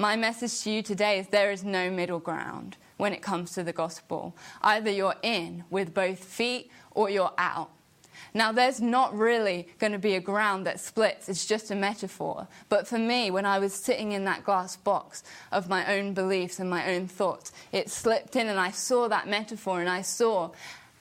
My 0.00 0.16
message 0.16 0.62
to 0.62 0.70
you 0.70 0.82
today 0.82 1.18
is 1.18 1.26
there 1.26 1.50
is 1.50 1.62
no 1.62 1.90
middle 1.90 2.20
ground 2.20 2.78
when 2.96 3.12
it 3.12 3.20
comes 3.20 3.50
to 3.52 3.62
the 3.62 3.74
gospel. 3.74 4.34
Either 4.62 4.90
you're 4.90 5.16
in 5.22 5.64
with 5.68 5.92
both 5.92 6.24
feet 6.24 6.70
or 6.92 7.10
you're 7.10 7.34
out. 7.36 7.68
Now, 8.32 8.50
there's 8.50 8.80
not 8.80 9.14
really 9.14 9.68
going 9.78 9.92
to 9.92 9.98
be 9.98 10.14
a 10.14 10.20
ground 10.20 10.64
that 10.64 10.80
splits, 10.80 11.28
it's 11.28 11.44
just 11.44 11.70
a 11.70 11.74
metaphor. 11.74 12.48
But 12.70 12.88
for 12.88 12.96
me, 12.96 13.30
when 13.30 13.44
I 13.44 13.58
was 13.58 13.74
sitting 13.74 14.12
in 14.12 14.24
that 14.24 14.42
glass 14.42 14.74
box 14.74 15.22
of 15.52 15.68
my 15.68 15.94
own 15.94 16.14
beliefs 16.14 16.60
and 16.60 16.70
my 16.70 16.94
own 16.94 17.06
thoughts, 17.06 17.52
it 17.70 17.90
slipped 17.90 18.36
in 18.36 18.48
and 18.48 18.58
I 18.58 18.70
saw 18.70 19.06
that 19.08 19.28
metaphor 19.28 19.80
and 19.80 19.90
I 19.90 20.00
saw 20.00 20.52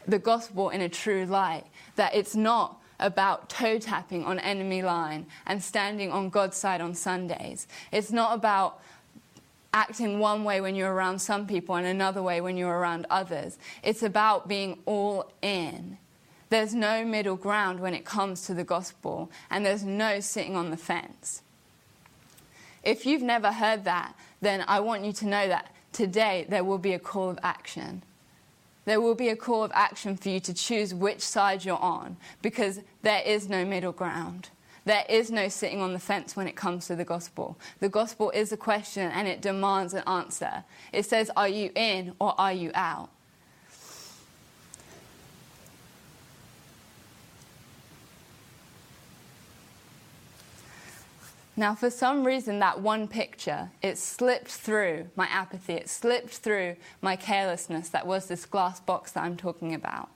the 0.10 0.20
gospel 0.20 0.72
in 0.72 0.82
a 0.82 0.90
true 0.90 1.26
light. 1.26 1.64
That 1.96 2.16
it's 2.16 2.36
not 2.36 2.79
about 3.00 3.50
toe 3.50 3.80
tapping 3.80 4.26
on 4.26 4.40
enemy 4.40 4.82
line 4.82 5.26
and 5.46 5.64
standing 5.64 6.12
on 6.12 6.30
God's 6.30 6.58
side 6.58 6.82
on 6.82 6.94
Sundays. 6.94 7.68
It's 7.92 8.12
not 8.12 8.34
about 8.36 8.82
acting 9.74 10.20
one 10.20 10.44
way 10.44 10.62
when 10.62 10.76
you're 10.76 10.94
around 10.94 11.20
some 11.20 11.46
people 11.46 11.76
and 11.76 11.86
another 11.86 12.22
way 12.24 12.42
when 12.42 12.58
you're 12.58 12.78
around 12.78 13.06
others. 13.10 13.58
It's 13.84 14.04
about 14.04 14.48
being 14.48 14.80
all 14.86 15.32
in. 15.42 15.98
There's 16.50 16.74
no 16.74 17.06
middle 17.06 17.36
ground 17.36 17.80
when 17.80 17.94
it 17.94 18.06
comes 18.06 18.48
to 18.48 18.56
the 18.56 18.64
gospel, 18.64 19.30
and 19.52 19.64
there's 19.64 19.84
no 19.84 20.20
sitting 20.20 20.56
on 20.56 20.72
the 20.72 20.78
fence. 20.78 21.44
If 22.84 23.06
you've 23.06 23.22
never 23.22 23.52
heard 23.52 23.84
that, 23.84 24.16
then 24.42 24.64
I 24.68 24.80
want 24.80 25.06
you 25.06 25.14
to 25.14 25.28
know 25.28 25.48
that 25.48 25.72
today 25.92 26.48
there 26.50 26.64
will 26.64 26.80
be 26.80 26.94
a 26.94 27.00
call 27.00 27.30
of 27.30 27.38
action. 27.44 28.02
There 28.90 29.00
will 29.00 29.14
be 29.14 29.30
a 29.30 29.36
call 29.36 29.64
of 29.64 29.72
action 29.76 30.18
for 30.18 30.30
you 30.30 30.40
to 30.40 30.52
choose 30.52 30.96
which 30.96 31.22
side 31.22 31.64
you're 31.64 31.78
on 31.78 32.18
because 32.42 32.80
there 33.04 33.22
is 33.22 33.48
no 33.48 33.64
middle 33.64 33.92
ground. 33.92 34.50
There 34.84 35.06
is 35.08 35.30
no 35.30 35.48
sitting 35.48 35.80
on 35.80 35.94
the 35.94 36.00
fence 36.00 36.36
when 36.36 36.48
it 36.48 36.56
comes 36.56 36.88
to 36.88 36.96
the 36.96 37.06
gospel. 37.06 37.60
The 37.82 37.90
gospel 37.90 38.32
is 38.32 38.52
a 38.52 38.58
question 38.58 39.12
and 39.12 39.28
it 39.28 39.44
demands 39.44 39.94
an 39.94 40.02
answer. 40.08 40.64
It 40.92 41.06
says, 41.06 41.30
Are 41.38 41.48
you 41.48 41.70
in 41.76 42.16
or 42.18 42.34
are 42.42 42.52
you 42.52 42.72
out? 42.74 43.12
Now, 51.60 51.76
for 51.76 51.90
some 51.90 52.26
reason, 52.26 52.60
that 52.60 52.80
one 52.80 53.06
picture, 53.10 53.70
it 53.82 53.98
slipped 53.98 54.48
through 54.48 55.10
my 55.18 55.28
apathy, 55.28 55.74
it 55.74 55.90
slipped 55.90 56.30
through 56.30 56.78
my 57.02 57.18
carelessness 57.18 57.90
that 57.90 58.08
was 58.08 58.28
this 58.28 58.46
glass 58.46 58.80
box 58.80 59.12
that 59.12 59.26
I'm 59.26 59.36
talking 59.36 59.74
about. 59.74 60.08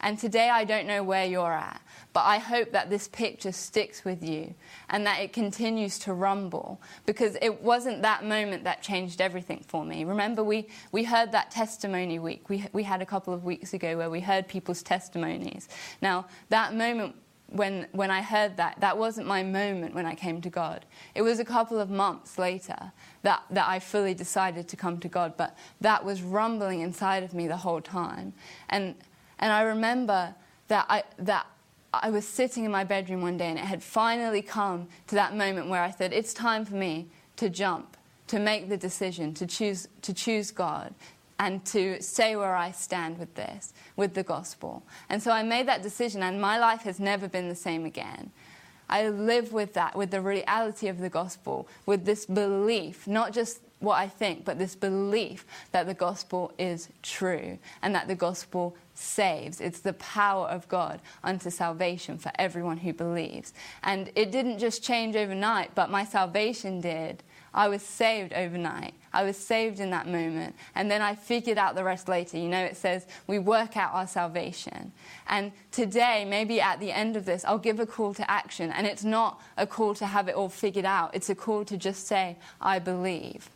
And 0.00 0.18
today 0.18 0.48
I 0.48 0.64
don't 0.64 0.86
know 0.86 1.02
where 1.02 1.26
you're 1.26 1.52
at, 1.52 1.82
but 2.14 2.20
I 2.20 2.38
hope 2.38 2.72
that 2.72 2.88
this 2.88 3.06
picture 3.06 3.52
sticks 3.52 4.02
with 4.02 4.24
you 4.24 4.54
and 4.88 5.04
that 5.04 5.20
it 5.20 5.34
continues 5.34 5.98
to 6.00 6.14
rumble 6.14 6.80
because 7.04 7.36
it 7.42 7.60
wasn't 7.60 8.00
that 8.00 8.24
moment 8.24 8.64
that 8.64 8.80
changed 8.80 9.20
everything 9.20 9.62
for 9.68 9.84
me. 9.84 10.04
Remember, 10.04 10.42
we, 10.42 10.68
we 10.90 11.04
heard 11.04 11.32
that 11.32 11.50
testimony 11.50 12.18
week. 12.18 12.48
We, 12.48 12.64
we 12.72 12.82
had 12.82 13.02
a 13.02 13.06
couple 13.06 13.34
of 13.34 13.44
weeks 13.44 13.74
ago 13.74 13.98
where 13.98 14.08
we 14.08 14.20
heard 14.20 14.48
people's 14.48 14.82
testimonies. 14.82 15.68
Now, 16.00 16.28
that 16.48 16.74
moment 16.74 17.14
when, 17.50 17.86
when 17.92 18.10
I 18.10 18.20
heard 18.20 18.56
that, 18.58 18.80
that 18.80 18.98
wasn't 18.98 19.26
my 19.26 19.42
moment 19.42 19.94
when 19.94 20.04
I 20.04 20.14
came 20.14 20.40
to 20.42 20.50
God. 20.50 20.84
It 21.14 21.22
was 21.22 21.38
a 21.38 21.44
couple 21.44 21.80
of 21.80 21.88
months 21.88 22.38
later 22.38 22.92
that, 23.22 23.42
that 23.50 23.66
I 23.66 23.78
fully 23.78 24.14
decided 24.14 24.68
to 24.68 24.76
come 24.76 24.98
to 25.00 25.08
God, 25.08 25.34
but 25.36 25.56
that 25.80 26.04
was 26.04 26.22
rumbling 26.22 26.80
inside 26.80 27.22
of 27.22 27.32
me 27.32 27.48
the 27.48 27.56
whole 27.56 27.80
time. 27.80 28.34
And, 28.68 28.94
and 29.38 29.52
I 29.52 29.62
remember 29.62 30.34
that 30.68 30.84
I, 30.90 31.04
that 31.18 31.46
I 31.92 32.10
was 32.10 32.28
sitting 32.28 32.64
in 32.64 32.70
my 32.70 32.84
bedroom 32.84 33.22
one 33.22 33.38
day 33.38 33.46
and 33.46 33.58
it 33.58 33.64
had 33.64 33.82
finally 33.82 34.42
come 34.42 34.88
to 35.06 35.14
that 35.14 35.34
moment 35.34 35.68
where 35.68 35.82
I 35.82 35.90
said, 35.90 36.12
It's 36.12 36.34
time 36.34 36.66
for 36.66 36.74
me 36.74 37.06
to 37.36 37.48
jump, 37.48 37.96
to 38.26 38.38
make 38.38 38.68
the 38.68 38.76
decision, 38.76 39.32
to 39.34 39.46
choose, 39.46 39.88
to 40.02 40.12
choose 40.12 40.50
God, 40.50 40.94
and 41.38 41.64
to 41.66 42.00
say 42.02 42.36
where 42.36 42.54
I 42.54 42.72
stand 42.72 43.18
with 43.18 43.34
this, 43.34 43.72
with 43.96 44.14
the 44.14 44.22
gospel. 44.22 44.82
And 45.08 45.22
so 45.22 45.30
I 45.30 45.42
made 45.42 45.68
that 45.68 45.82
decision, 45.82 46.22
and 46.22 46.40
my 46.40 46.58
life 46.58 46.82
has 46.82 46.98
never 46.98 47.28
been 47.28 47.48
the 47.48 47.54
same 47.54 47.84
again. 47.84 48.32
I 48.90 49.08
live 49.08 49.52
with 49.52 49.74
that, 49.74 49.96
with 49.96 50.10
the 50.10 50.20
reality 50.20 50.88
of 50.88 50.98
the 50.98 51.10
gospel, 51.10 51.68
with 51.84 52.04
this 52.04 52.24
belief, 52.24 53.06
not 53.06 53.32
just 53.32 53.60
what 53.80 53.96
I 53.96 54.08
think, 54.08 54.44
but 54.44 54.58
this 54.58 54.74
belief 54.74 55.46
that 55.72 55.86
the 55.86 55.94
gospel 55.94 56.52
is 56.58 56.88
true 57.02 57.58
and 57.82 57.94
that 57.94 58.08
the 58.08 58.14
gospel 58.14 58.76
saves. 58.94 59.60
It's 59.60 59.80
the 59.80 59.92
power 59.94 60.48
of 60.48 60.66
God 60.68 61.00
unto 61.22 61.50
salvation 61.50 62.18
for 62.18 62.32
everyone 62.38 62.78
who 62.78 62.92
believes. 62.92 63.52
And 63.84 64.10
it 64.16 64.32
didn't 64.32 64.58
just 64.58 64.82
change 64.82 65.14
overnight, 65.14 65.74
but 65.74 65.90
my 65.90 66.04
salvation 66.04 66.80
did. 66.80 67.22
I 67.54 67.68
was 67.68 67.82
saved 67.82 68.32
overnight. 68.32 68.94
I 69.12 69.22
was 69.22 69.36
saved 69.36 69.80
in 69.80 69.90
that 69.90 70.06
moment. 70.06 70.54
And 70.74 70.90
then 70.90 71.02
I 71.02 71.14
figured 71.14 71.58
out 71.58 71.74
the 71.74 71.84
rest 71.84 72.08
later. 72.08 72.36
You 72.36 72.48
know, 72.48 72.62
it 72.62 72.76
says 72.76 73.06
we 73.26 73.38
work 73.38 73.76
out 73.76 73.94
our 73.94 74.06
salvation. 74.06 74.92
And 75.26 75.52
today, 75.72 76.24
maybe 76.24 76.60
at 76.60 76.80
the 76.80 76.92
end 76.92 77.16
of 77.16 77.24
this, 77.24 77.44
I'll 77.44 77.58
give 77.58 77.80
a 77.80 77.86
call 77.86 78.14
to 78.14 78.30
action. 78.30 78.70
And 78.70 78.86
it's 78.86 79.04
not 79.04 79.40
a 79.56 79.66
call 79.66 79.94
to 79.94 80.06
have 80.06 80.28
it 80.28 80.34
all 80.34 80.48
figured 80.48 80.84
out, 80.84 81.14
it's 81.14 81.30
a 81.30 81.34
call 81.34 81.64
to 81.66 81.76
just 81.76 82.06
say, 82.06 82.36
I 82.60 82.78
believe. 82.78 83.50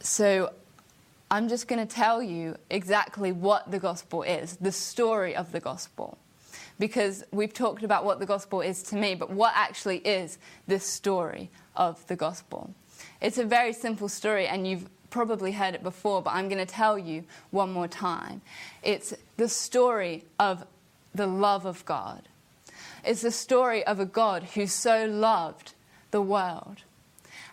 So 0.00 0.52
I'm 1.30 1.48
just 1.48 1.66
going 1.66 1.84
to 1.84 1.92
tell 1.92 2.22
you 2.22 2.56
exactly 2.70 3.32
what 3.32 3.70
the 3.70 3.78
gospel 3.78 4.22
is, 4.22 4.56
the 4.56 4.72
story 4.72 5.34
of 5.34 5.52
the 5.52 5.60
gospel 5.60 6.18
because 6.78 7.24
we've 7.30 7.52
talked 7.52 7.82
about 7.82 8.04
what 8.04 8.18
the 8.18 8.26
gospel 8.26 8.60
is 8.60 8.82
to 8.84 8.96
me, 8.96 9.14
but 9.14 9.30
what 9.30 9.52
actually 9.54 9.98
is 9.98 10.38
this 10.66 10.84
story 10.84 11.50
of 11.76 12.06
the 12.06 12.16
gospel? 12.16 12.74
It's 13.20 13.38
a 13.38 13.44
very 13.44 13.72
simple 13.72 14.08
story, 14.08 14.46
and 14.46 14.66
you've 14.66 14.88
probably 15.10 15.52
heard 15.52 15.74
it 15.74 15.82
before, 15.82 16.22
but 16.22 16.34
I'm 16.34 16.48
going 16.48 16.64
to 16.64 16.72
tell 16.72 16.98
you 16.98 17.24
one 17.50 17.72
more 17.72 17.88
time. 17.88 18.42
It's 18.82 19.14
the 19.36 19.48
story 19.48 20.24
of 20.38 20.66
the 21.14 21.26
love 21.26 21.64
of 21.66 21.84
God. 21.84 22.28
It's 23.04 23.22
the 23.22 23.30
story 23.30 23.84
of 23.86 24.00
a 24.00 24.06
God 24.06 24.42
who 24.54 24.66
so 24.66 25.06
loved 25.06 25.74
the 26.10 26.22
world. 26.22 26.78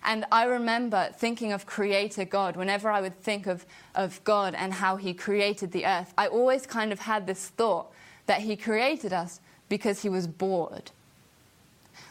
And 0.03 0.25
I 0.31 0.45
remember 0.45 1.09
thinking 1.15 1.51
of 1.51 1.65
Creator 1.65 2.25
God, 2.25 2.55
whenever 2.55 2.89
I 2.89 3.01
would 3.01 3.21
think 3.21 3.45
of, 3.45 3.65
of 3.93 4.23
God 4.23 4.55
and 4.55 4.73
how 4.73 4.95
He 4.95 5.13
created 5.13 5.71
the 5.71 5.85
earth, 5.85 6.13
I 6.17 6.27
always 6.27 6.65
kind 6.65 6.91
of 6.91 7.01
had 7.01 7.27
this 7.27 7.49
thought 7.49 7.91
that 8.31 8.39
He 8.39 8.55
created 8.55 9.11
us 9.11 9.41
because 9.67 10.03
He 10.03 10.07
was 10.07 10.25
bored. 10.25 10.91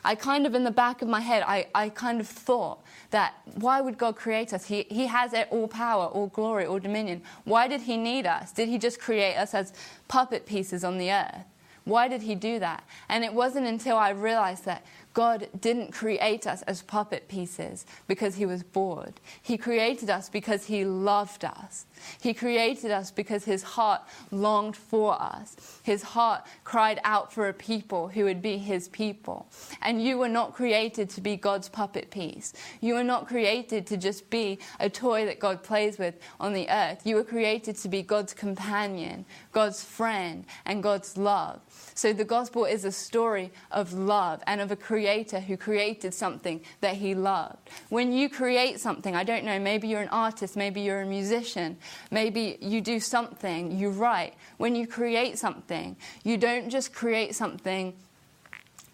I 0.05 0.15
kind 0.15 0.45
of, 0.45 0.55
in 0.55 0.65
the 0.65 0.71
back 0.71 1.01
of 1.01 1.09
my 1.09 1.21
head, 1.21 1.43
I, 1.47 1.67
I 1.75 1.89
kind 1.89 2.21
of 2.21 2.29
thought 2.29 2.83
that 3.11 3.37
why 3.55 3.81
would 3.81 3.97
God 3.97 4.17
create 4.17 4.53
us? 4.53 4.67
He, 4.67 4.83
he 4.91 5.07
has 5.07 5.33
all 5.51 5.67
power, 5.67 6.05
all 6.05 6.27
glory, 6.27 6.67
all 6.67 6.79
dominion. 6.79 7.23
Why 7.45 7.69
did 7.69 7.81
He 7.81 7.97
need 7.97 8.27
us? 8.27 8.53
Did 8.53 8.69
He 8.69 8.77
just 8.77 9.01
create 9.01 9.35
us 9.37 9.55
as 9.55 9.73
puppet 10.09 10.45
pieces 10.45 10.85
on 10.85 10.99
the 10.99 11.11
earth? 11.11 11.47
Why 11.85 12.07
did 12.07 12.21
He 12.21 12.35
do 12.35 12.59
that? 12.59 12.85
And 13.09 13.25
it 13.25 13.33
wasn't 13.33 13.67
until 13.67 13.97
I 13.97 14.11
realized 14.11 14.67
that 14.67 14.85
God 15.13 15.49
didn't 15.61 15.93
create 15.93 16.47
us 16.47 16.63
as 16.63 16.83
puppet 16.83 17.27
pieces 17.29 17.85
because 18.07 18.37
he 18.37 18.47
was 18.47 18.63
bored. 18.63 19.21
He 19.43 19.59
created 19.59 20.09
us 20.09 20.29
because 20.29 20.67
he 20.67 20.85
loved 20.85 21.45
us. 21.45 21.87
He 22.21 22.33
created 22.33 22.91
us 22.91 23.11
because 23.11 23.45
his 23.45 23.63
heart 23.63 24.03
longed 24.31 24.77
for 24.77 25.21
us. 25.21 25.81
His 25.83 26.03
heart 26.03 26.47
cried 26.65 27.01
out 27.05 27.33
for 27.33 27.49
a 27.49 27.53
people 27.53 28.09
who 28.09 28.25
would 28.25 28.41
be 28.41 28.57
his 28.57 28.89
people. 28.89 29.49
And 29.83 30.03
you 30.03 30.17
were 30.17 30.29
not 30.29 30.55
created 30.55 31.11
to 31.11 31.21
be 31.21 31.37
God's 31.37 31.69
puppet 31.69 32.11
piece. 32.11 32.53
You 32.81 32.95
were 32.95 33.05
not 33.05 33.27
created 33.27 33.87
to 33.89 33.97
just 33.97 34.31
be 34.31 34.59
a 34.79 34.89
toy 34.89 35.27
that 35.27 35.41
God 35.41 35.63
plays 35.63 35.99
with 35.99 36.15
on 36.39 36.53
the 36.53 36.69
earth. 36.71 37.01
You 37.05 37.17
were 37.17 37.25
created 37.25 37.77
to 37.77 37.89
be 37.89 38.03
God's 38.03 38.33
companion, 38.33 39.25
God's 39.53 39.83
friend, 39.83 40.45
and 40.65 40.83
God's 40.83 41.17
love. 41.17 41.61
So 41.95 42.13
the 42.13 42.25
gospel 42.25 42.65
is 42.65 42.85
a 42.85 42.93
story 42.93 43.51
of 43.71 43.93
love 43.93 44.43
and 44.47 44.61
of 44.61 44.71
a 44.71 44.77
creator 45.01 45.41
who 45.41 45.57
created 45.57 46.13
something 46.13 46.61
that 46.83 46.95
he 46.95 47.15
loved. 47.15 47.71
When 47.89 48.13
you 48.13 48.29
create 48.29 48.81
something, 48.81 49.17
I 49.17 49.25
don't 49.25 49.45
know, 49.45 49.59
maybe 49.59 49.89
you're 49.89 50.03
an 50.03 50.11
artist, 50.11 50.59
maybe 50.59 50.83
you're 50.83 51.01
a 51.01 51.07
musician, 51.07 51.79
maybe 52.11 52.59
you 52.61 52.83
do 52.83 53.01
something, 53.01 53.73
you 53.79 53.89
write. 53.89 54.35
When 54.59 54.77
you 54.77 54.87
create 54.87 55.39
something, 55.39 55.97
you 56.23 56.37
don't 56.37 56.69
just 56.69 56.93
create 56.93 57.35
something 57.35 57.95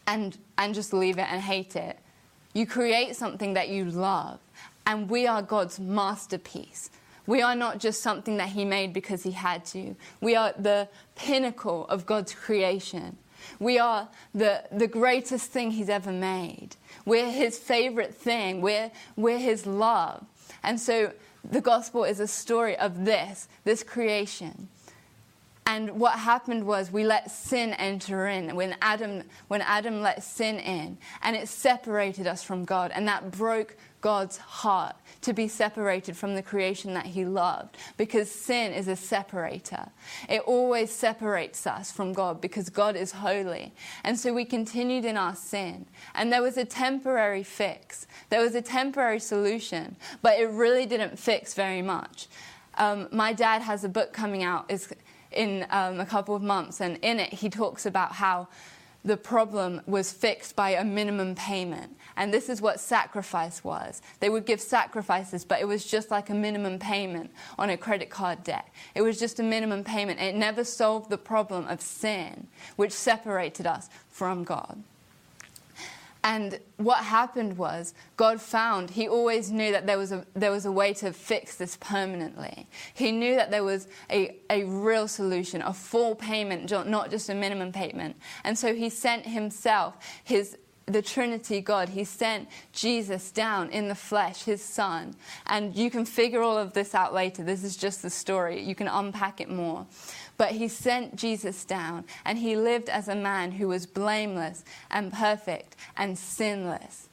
and, 0.07 0.39
and 0.59 0.77
just 0.77 0.93
leave 0.93 1.19
it 1.19 1.27
and 1.29 1.43
hate 1.43 1.75
it. 1.75 1.99
You 2.55 2.69
create 2.69 3.17
something 3.17 3.55
that 3.55 3.69
you 3.69 3.87
love. 3.87 4.39
And 4.87 5.11
we 5.11 5.27
are 5.27 5.43
God's 5.43 5.81
masterpiece. 5.81 6.89
We 7.27 7.43
are 7.43 7.57
not 7.57 7.81
just 7.81 8.01
something 8.01 8.37
that 8.37 8.51
He 8.51 8.65
made 8.65 8.93
because 8.93 9.25
He 9.25 9.33
had 9.33 9.65
to. 9.75 9.97
We 10.21 10.37
are 10.37 10.55
the 10.57 10.89
pinnacle 11.17 11.89
of 11.89 12.07
God's 12.07 12.33
creation. 12.33 13.17
We 13.59 13.79
are 13.79 14.09
the, 14.35 14.65
the 14.73 14.87
greatest 14.87 15.51
thing 15.51 15.73
He's 15.73 15.89
ever 15.89 16.13
made. 16.13 16.77
We're 17.05 17.31
His 17.31 17.59
favorite 17.59 18.15
thing. 18.15 18.61
We're, 18.61 18.91
we're 19.17 19.39
His 19.39 19.67
love. 19.67 20.25
And 20.63 20.81
so 20.81 21.13
the 21.49 21.61
gospel 21.61 22.05
is 22.05 22.21
a 22.21 22.27
story 22.27 22.77
of 22.77 23.05
this, 23.05 23.49
this 23.65 23.83
creation. 23.83 24.69
And 25.69 25.99
what 25.99 26.19
happened 26.19 26.65
was 26.65 26.93
we 26.93 27.05
let 27.05 27.31
sin 27.31 27.73
enter 27.73 28.29
in 28.29 28.55
when 28.55 28.77
Adam, 28.81 29.25
when 29.49 29.63
Adam 29.63 30.01
let 30.01 30.23
sin 30.23 30.59
in, 30.61 30.97
and 31.23 31.35
it 31.35 31.49
separated 31.49 32.27
us 32.29 32.45
from 32.45 32.65
God, 32.65 32.93
and 32.95 33.09
that 33.09 33.33
broke 33.33 33.77
God's 34.07 34.37
heart 34.37 34.95
to 35.23 35.33
be 35.33 35.49
separated 35.49 36.17
from 36.17 36.37
the 36.37 36.43
creation 36.43 36.95
that 36.95 37.07
He 37.07 37.25
loved 37.25 37.77
because 37.97 38.31
sin 38.31 38.73
is 38.73 38.87
a 38.87 38.95
separator. 38.95 39.89
It 40.29 40.43
always 40.43 40.93
separates 40.93 41.67
us 41.67 41.91
from 41.91 42.13
God 42.13 42.41
because 42.41 42.69
God 42.71 42.95
is 42.95 43.11
holy. 43.11 43.73
And 44.05 44.17
so 44.17 44.33
we 44.33 44.45
continued 44.45 45.05
in 45.05 45.17
our 45.17 45.35
sin. 45.35 45.87
And 46.15 46.33
there 46.33 46.41
was 46.41 46.57
a 46.57 46.65
temporary 46.65 47.43
fix, 47.43 48.07
there 48.31 48.43
was 48.43 48.55
a 48.55 48.63
temporary 48.63 49.19
solution, 49.19 49.97
but 50.23 50.39
it 50.39 50.51
really 50.51 50.87
didn't 50.87 51.19
fix 51.19 51.55
very 51.55 51.83
much. 51.83 52.29
Um, 52.79 53.09
my 53.11 53.33
dad 53.33 53.61
has 53.63 53.83
a 53.83 53.89
book 53.89 54.13
coming 54.13 54.45
out. 54.45 54.71
In 55.33 55.67
um, 55.71 55.99
a 55.99 56.07
couple 56.07 56.37
of 56.37 56.43
months, 56.43 56.81
and 56.81 56.97
in 57.03 57.19
it, 57.19 57.33
he 57.33 57.51
talks 57.51 57.85
about 57.85 58.13
how 58.13 58.47
the 59.07 59.17
problem 59.17 59.81
was 59.87 60.13
fixed 60.13 60.57
by 60.57 60.71
a 60.71 60.85
minimum 60.85 61.37
payment. 61.37 61.97
And 62.17 62.35
this 62.35 62.49
is 62.49 62.61
what 62.61 62.81
sacrifice 62.81 63.63
was. 63.63 64.03
They 64.19 64.29
would 64.29 64.47
give 64.47 64.61
sacrifices, 64.61 65.45
but 65.45 65.61
it 65.61 65.69
was 65.69 65.87
just 65.87 66.11
like 66.11 66.29
a 66.29 66.35
minimum 66.35 66.81
payment 66.81 67.31
on 67.57 67.71
a 67.71 67.77
credit 67.77 68.11
card 68.11 68.43
debt. 68.43 68.69
It 68.97 69.03
was 69.03 69.19
just 69.21 69.39
a 69.39 69.45
minimum 69.45 69.85
payment. 69.85 70.21
It 70.21 70.35
never 70.35 70.65
solved 70.65 71.09
the 71.09 71.19
problem 71.19 71.69
of 71.69 71.81
sin, 71.81 72.49
which 72.75 72.91
separated 72.91 73.65
us 73.65 73.89
from 74.09 74.43
God. 74.43 74.83
And 76.27 76.59
what 76.79 77.05
happened 77.05 77.57
was 77.57 77.95
God 78.17 78.41
found, 78.41 78.91
He 78.91 79.07
always 79.07 79.53
knew 79.53 79.71
that 79.71 79.87
there 79.87 79.97
was 79.97 80.11
a, 80.11 80.27
there 80.35 80.51
was 80.51 80.67
a 80.67 80.73
way 80.73 80.93
to 80.95 81.13
fix 81.13 81.55
this 81.55 81.79
permanently. 81.81 82.67
He 82.95 83.13
knew 83.13 83.37
that 83.37 83.53
there 83.53 83.63
was 83.63 83.87
a, 84.11 84.37
a 84.51 84.65
real 84.65 85.07
solution, 85.07 85.63
a 85.63 85.73
full 85.73 86.17
payment, 86.17 86.69
not 86.89 87.11
just 87.13 87.29
a 87.29 87.35
minimum 87.35 87.71
payment. 87.71 88.17
And 88.43 88.59
so 88.59 88.75
He 88.75 88.91
sent 88.91 89.25
Himself, 89.25 89.99
His 90.25 90.59
the 90.87 91.03
Trinity 91.03 91.61
God. 91.61 91.89
He 91.89 92.05
sent 92.05 92.49
Jesus 92.73 93.33
down 93.33 93.71
in 93.71 93.89
the 93.89 93.95
flesh, 93.95 94.45
his 94.45 94.63
son. 94.63 95.17
And 95.47 95.75
you 95.75 95.91
can 95.91 96.05
figure 96.05 96.43
all 96.43 96.57
of 96.57 96.73
this 96.75 96.95
out 96.95 97.13
later. 97.13 97.43
This 97.43 97.65
is 97.65 97.77
just 97.77 98.03
the 98.03 98.11
story. 98.11 98.63
You 98.63 98.77
can 98.77 98.87
unpack 98.87 99.41
it 99.41 99.51
more. 99.51 99.87
But 100.39 100.53
he 100.53 100.69
sent 100.69 101.17
Jesus 101.17 101.65
down, 101.65 102.05
and 102.25 102.39
he 102.39 102.57
lived 102.57 102.89
as 102.89 103.09
a 103.09 103.17
man 103.17 103.53
who 103.53 103.69
was 103.69 103.87
blameless 103.87 104.65
and 104.91 105.13
perfect 105.13 105.77
and 105.97 106.17
sinless. 106.17 107.09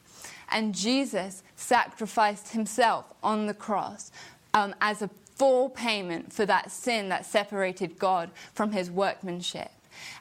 And 0.51 0.75
Jesus 0.75 1.42
sacrificed 1.56 2.50
himself 2.50 3.06
on 3.24 3.48
the 3.48 3.53
cross 3.56 4.12
um, 4.53 4.75
as 4.82 5.01
a 5.01 5.10
full 5.36 5.70
payment 5.70 6.32
for 6.32 6.46
that 6.46 6.70
sin 6.70 7.10
that 7.10 7.25
separated 7.25 7.98
God 7.98 8.30
from 8.53 8.72
his 8.72 8.92
workmanship, 8.92 9.72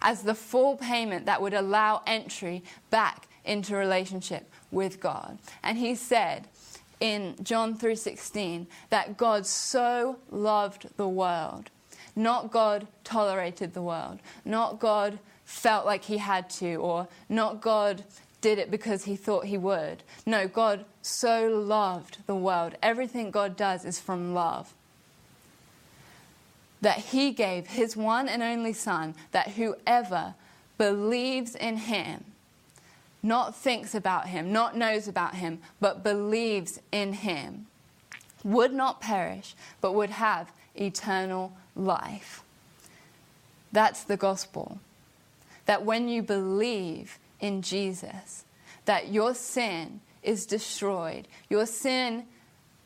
as 0.01 0.23
the 0.23 0.35
full 0.35 0.77
payment 0.77 1.27
that 1.27 1.43
would 1.43 1.53
allow 1.53 2.01
entry 2.07 2.63
back 2.89 3.29
into 3.45 3.77
relationship 3.77 4.51
with 4.71 5.01
God. 5.01 5.39
And 5.63 5.79
he 5.79 5.95
said 5.95 6.49
in 7.01 7.35
John 7.43 7.75
3:16 7.77 8.67
that 8.91 9.17
God 9.17 9.47
so 9.47 10.19
loved 10.31 10.87
the 10.97 11.09
world. 11.09 11.71
Not 12.15 12.51
God 12.51 12.87
tolerated 13.05 13.75
the 13.75 13.83
world, 13.83 14.21
not 14.45 14.79
God 14.79 15.19
felt 15.45 15.85
like 15.85 16.05
he 16.05 16.19
had 16.19 16.49
to 16.51 16.77
or 16.77 17.09
not 17.29 17.61
God 17.61 18.05
did 18.41 18.59
it 18.59 18.71
because 18.71 19.05
he 19.05 19.17
thought 19.17 19.47
he 19.47 19.57
would. 19.57 20.03
No, 20.27 20.47
God 20.49 20.85
so 21.01 21.49
loved 21.49 22.19
the 22.27 22.35
world. 22.35 22.75
Everything 22.83 23.31
God 23.31 23.57
does 23.57 23.85
is 23.85 24.01
from 24.01 24.35
love. 24.35 24.75
That 26.81 26.99
he 26.99 27.31
gave 27.31 27.69
his 27.69 27.97
one 27.97 28.29
and 28.29 28.43
only 28.43 28.73
Son, 28.73 29.15
that 29.31 29.53
whoever 29.53 30.35
believes 30.77 31.55
in 31.55 31.77
him 31.77 32.25
not 33.23 33.55
thinks 33.55 33.95
about 33.95 34.29
him, 34.29 34.53
not 34.53 34.77
knows 34.77 35.07
about 35.07 35.37
him, 35.37 35.61
but 35.81 36.03
believes 36.03 36.81
in 36.91 37.13
him, 37.13 37.67
would 38.43 38.73
not 38.73 39.01
perish, 39.01 39.55
but 39.81 39.95
would 39.95 40.11
have 40.11 40.51
eternal 40.75 41.53
life. 41.77 42.43
That's 43.71 44.05
the 44.05 44.17
gospel. 44.17 44.81
That 45.67 45.85
when 45.85 46.09
you 46.09 46.23
believe 46.23 47.19
in 47.41 47.63
Jesus, 47.63 48.45
that 48.85 49.09
your 49.13 49.35
sin 49.35 50.01
is 50.23 50.47
destroyed, 50.47 51.29
your 51.49 51.67
sin 51.67 52.25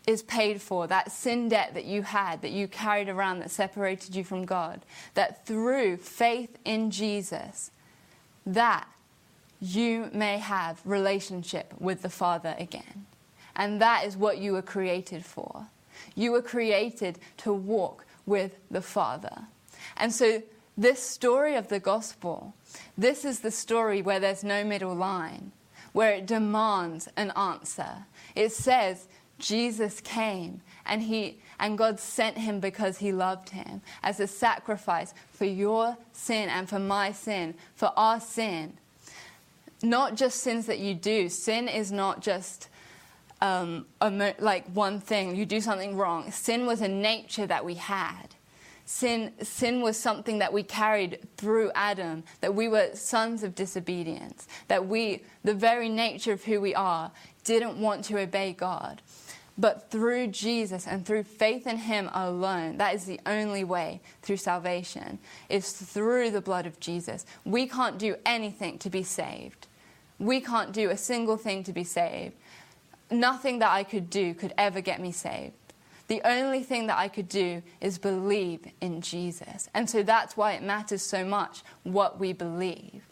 is 0.06 0.22
paid 0.22 0.60
for, 0.62 0.86
that 0.86 1.10
sin 1.10 1.48
debt 1.48 1.74
that 1.74 1.84
you 1.84 2.02
had, 2.02 2.42
that 2.42 2.52
you 2.52 2.68
carried 2.68 3.08
around 3.08 3.40
that 3.40 3.50
separated 3.50 4.14
you 4.14 4.22
from 4.22 4.44
God, 4.44 4.82
that 5.14 5.46
through 5.46 5.96
faith 5.96 6.56
in 6.64 6.90
Jesus, 6.90 7.70
that 8.44 8.86
you 9.60 10.10
may 10.12 10.38
have 10.38 10.80
relationship 10.84 11.72
with 11.78 12.02
the 12.02 12.10
Father 12.10 12.54
again. 12.58 13.06
And 13.54 13.80
that 13.80 14.04
is 14.04 14.16
what 14.16 14.38
you 14.38 14.52
were 14.52 14.62
created 14.62 15.24
for. 15.24 15.66
You 16.14 16.32
were 16.32 16.42
created 16.42 17.18
to 17.38 17.52
walk 17.52 18.04
with 18.26 18.58
the 18.70 18.82
Father. 18.82 19.46
And 19.96 20.12
so, 20.12 20.42
this 20.76 21.02
story 21.02 21.54
of 21.54 21.68
the 21.68 21.80
gospel, 21.80 22.54
this 22.98 23.24
is 23.24 23.40
the 23.40 23.50
story 23.50 24.02
where 24.02 24.20
there's 24.20 24.44
no 24.44 24.62
middle 24.62 24.94
line, 24.94 25.52
where 25.92 26.12
it 26.12 26.26
demands 26.26 27.08
an 27.16 27.30
answer. 27.30 28.04
It 28.34 28.52
says, 28.52 29.08
Jesus 29.38 30.00
came 30.00 30.60
and 30.84 31.02
he 31.02 31.40
and 31.58 31.78
God 31.78 31.98
sent 32.00 32.38
him 32.38 32.60
because 32.60 32.98
he 32.98 33.12
loved 33.12 33.50
him 33.50 33.82
as 34.02 34.20
a 34.20 34.26
sacrifice 34.26 35.14
for 35.30 35.44
your 35.44 35.96
sin 36.12 36.48
and 36.48 36.68
for 36.68 36.78
my 36.78 37.12
sin, 37.12 37.54
for 37.74 37.92
our 37.96 38.20
sin 38.20 38.76
not 39.82 40.16
just 40.16 40.40
sins 40.40 40.66
that 40.66 40.78
you 40.78 40.94
do. 40.94 41.28
Sin 41.28 41.68
is 41.68 41.92
not 41.92 42.20
just 42.20 42.68
um, 43.40 43.86
a, 44.00 44.34
like 44.38 44.66
one 44.68 45.00
thing. 45.00 45.36
You 45.36 45.46
do 45.46 45.60
something 45.60 45.96
wrong. 45.96 46.30
Sin 46.30 46.66
was 46.66 46.80
a 46.80 46.88
nature 46.88 47.46
that 47.46 47.64
we 47.64 47.74
had. 47.74 48.34
Sin, 48.84 49.32
sin 49.42 49.82
was 49.82 49.98
something 49.98 50.38
that 50.38 50.52
we 50.52 50.62
carried 50.62 51.18
through 51.36 51.72
Adam, 51.74 52.22
that 52.40 52.54
we 52.54 52.68
were 52.68 52.90
sons 52.94 53.42
of 53.42 53.54
disobedience, 53.54 54.46
that 54.68 54.86
we, 54.86 55.24
the 55.42 55.54
very 55.54 55.88
nature 55.88 56.32
of 56.32 56.44
who 56.44 56.60
we 56.60 56.72
are, 56.74 57.10
didn't 57.42 57.80
want 57.80 58.04
to 58.04 58.18
obey 58.18 58.52
God. 58.52 59.02
But 59.58 59.90
through 59.90 60.28
Jesus 60.28 60.86
and 60.86 61.04
through 61.04 61.24
faith 61.24 61.66
in 61.66 61.78
Him 61.78 62.10
alone, 62.12 62.76
that 62.76 62.94
is 62.94 63.06
the 63.06 63.20
only 63.26 63.64
way 63.64 64.00
through 64.22 64.36
salvation, 64.36 65.18
is 65.48 65.72
through 65.72 66.30
the 66.30 66.40
blood 66.40 66.66
of 66.66 66.78
Jesus. 66.78 67.24
We 67.44 67.66
can't 67.66 67.98
do 67.98 68.16
anything 68.24 68.78
to 68.78 68.90
be 68.90 69.02
saved. 69.02 69.65
We 70.18 70.40
can't 70.40 70.72
do 70.72 70.90
a 70.90 70.96
single 70.96 71.36
thing 71.36 71.64
to 71.64 71.72
be 71.72 71.84
saved. 71.84 72.34
Nothing 73.10 73.58
that 73.60 73.70
I 73.70 73.84
could 73.84 74.10
do 74.10 74.34
could 74.34 74.54
ever 74.56 74.80
get 74.80 75.00
me 75.00 75.12
saved. 75.12 75.54
The 76.08 76.22
only 76.24 76.62
thing 76.62 76.86
that 76.86 76.98
I 76.98 77.08
could 77.08 77.28
do 77.28 77.62
is 77.80 77.98
believe 77.98 78.60
in 78.80 79.00
Jesus. 79.00 79.68
And 79.74 79.90
so 79.90 80.02
that's 80.02 80.36
why 80.36 80.52
it 80.52 80.62
matters 80.62 81.02
so 81.02 81.24
much 81.24 81.62
what 81.82 82.20
we 82.20 82.32
believe. 82.32 83.02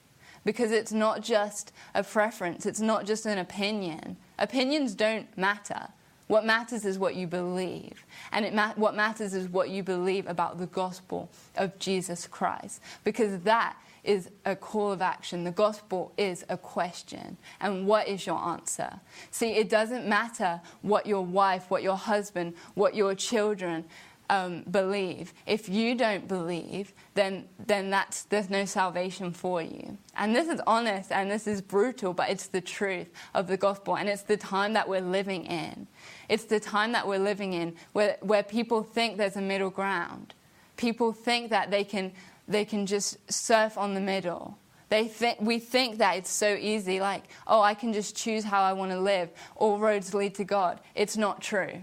Because 0.44 0.70
it's 0.70 0.92
not 0.92 1.22
just 1.22 1.72
a 1.94 2.04
preference, 2.04 2.66
it's 2.66 2.80
not 2.80 3.06
just 3.06 3.26
an 3.26 3.38
opinion. 3.38 4.16
Opinions 4.38 4.94
don't 4.94 5.36
matter. 5.36 5.88
What 6.26 6.46
matters 6.46 6.84
is 6.84 6.98
what 6.98 7.14
you 7.14 7.26
believe. 7.26 8.04
And 8.32 8.54
ma- 8.54 8.72
what 8.76 8.94
matters 8.94 9.34
is 9.34 9.48
what 9.48 9.70
you 9.70 9.82
believe 9.82 10.26
about 10.26 10.58
the 10.58 10.66
gospel 10.66 11.30
of 11.56 11.78
Jesus 11.78 12.26
Christ. 12.26 12.80
Because 13.04 13.40
that 13.40 13.76
is 14.04 14.30
a 14.44 14.54
call 14.54 14.92
of 14.92 15.02
action. 15.02 15.44
The 15.44 15.50
gospel 15.50 16.12
is 16.16 16.44
a 16.48 16.56
question. 16.56 17.36
And 17.60 17.86
what 17.86 18.06
is 18.08 18.26
your 18.26 18.38
answer? 18.38 19.00
See, 19.30 19.52
it 19.52 19.68
doesn't 19.68 20.06
matter 20.06 20.60
what 20.82 21.06
your 21.06 21.24
wife, 21.24 21.70
what 21.70 21.82
your 21.82 21.96
husband, 21.96 22.54
what 22.74 22.94
your 22.94 23.14
children 23.14 23.84
um, 24.30 24.62
believe. 24.70 25.32
If 25.46 25.68
you 25.68 25.94
don't 25.94 26.26
believe, 26.26 26.92
then, 27.14 27.46
then 27.66 27.90
that's, 27.90 28.24
there's 28.24 28.50
no 28.50 28.64
salvation 28.64 29.32
for 29.32 29.62
you. 29.62 29.98
And 30.16 30.34
this 30.34 30.48
is 30.48 30.60
honest 30.66 31.12
and 31.12 31.30
this 31.30 31.46
is 31.46 31.60
brutal, 31.60 32.12
but 32.12 32.30
it's 32.30 32.48
the 32.48 32.60
truth 32.60 33.08
of 33.34 33.46
the 33.46 33.56
gospel. 33.56 33.96
And 33.96 34.08
it's 34.08 34.22
the 34.22 34.36
time 34.36 34.72
that 34.74 34.88
we're 34.88 35.00
living 35.00 35.44
in. 35.46 35.86
It's 36.28 36.44
the 36.44 36.60
time 36.60 36.92
that 36.92 37.06
we're 37.06 37.18
living 37.18 37.52
in 37.52 37.74
where, 37.92 38.16
where 38.20 38.42
people 38.42 38.82
think 38.82 39.18
there's 39.18 39.36
a 39.36 39.42
middle 39.42 39.70
ground. 39.70 40.34
People 40.76 41.12
think 41.12 41.50
that 41.50 41.70
they 41.70 41.84
can 41.84 42.12
they 42.46 42.64
can 42.64 42.86
just 42.86 43.16
surf 43.32 43.78
on 43.78 43.94
the 43.94 44.00
middle. 44.00 44.58
They 44.90 45.08
think, 45.08 45.40
we 45.40 45.58
think 45.58 45.98
that 45.98 46.18
it's 46.18 46.30
so 46.30 46.54
easy, 46.54 47.00
like, 47.00 47.24
oh, 47.46 47.60
I 47.60 47.74
can 47.74 47.92
just 47.92 48.16
choose 48.16 48.44
how 48.44 48.62
I 48.62 48.74
want 48.74 48.92
to 48.92 49.00
live. 49.00 49.30
All 49.56 49.78
roads 49.78 50.14
lead 50.14 50.34
to 50.36 50.44
God. 50.44 50.80
It's 50.94 51.16
not 51.16 51.40
true. 51.40 51.82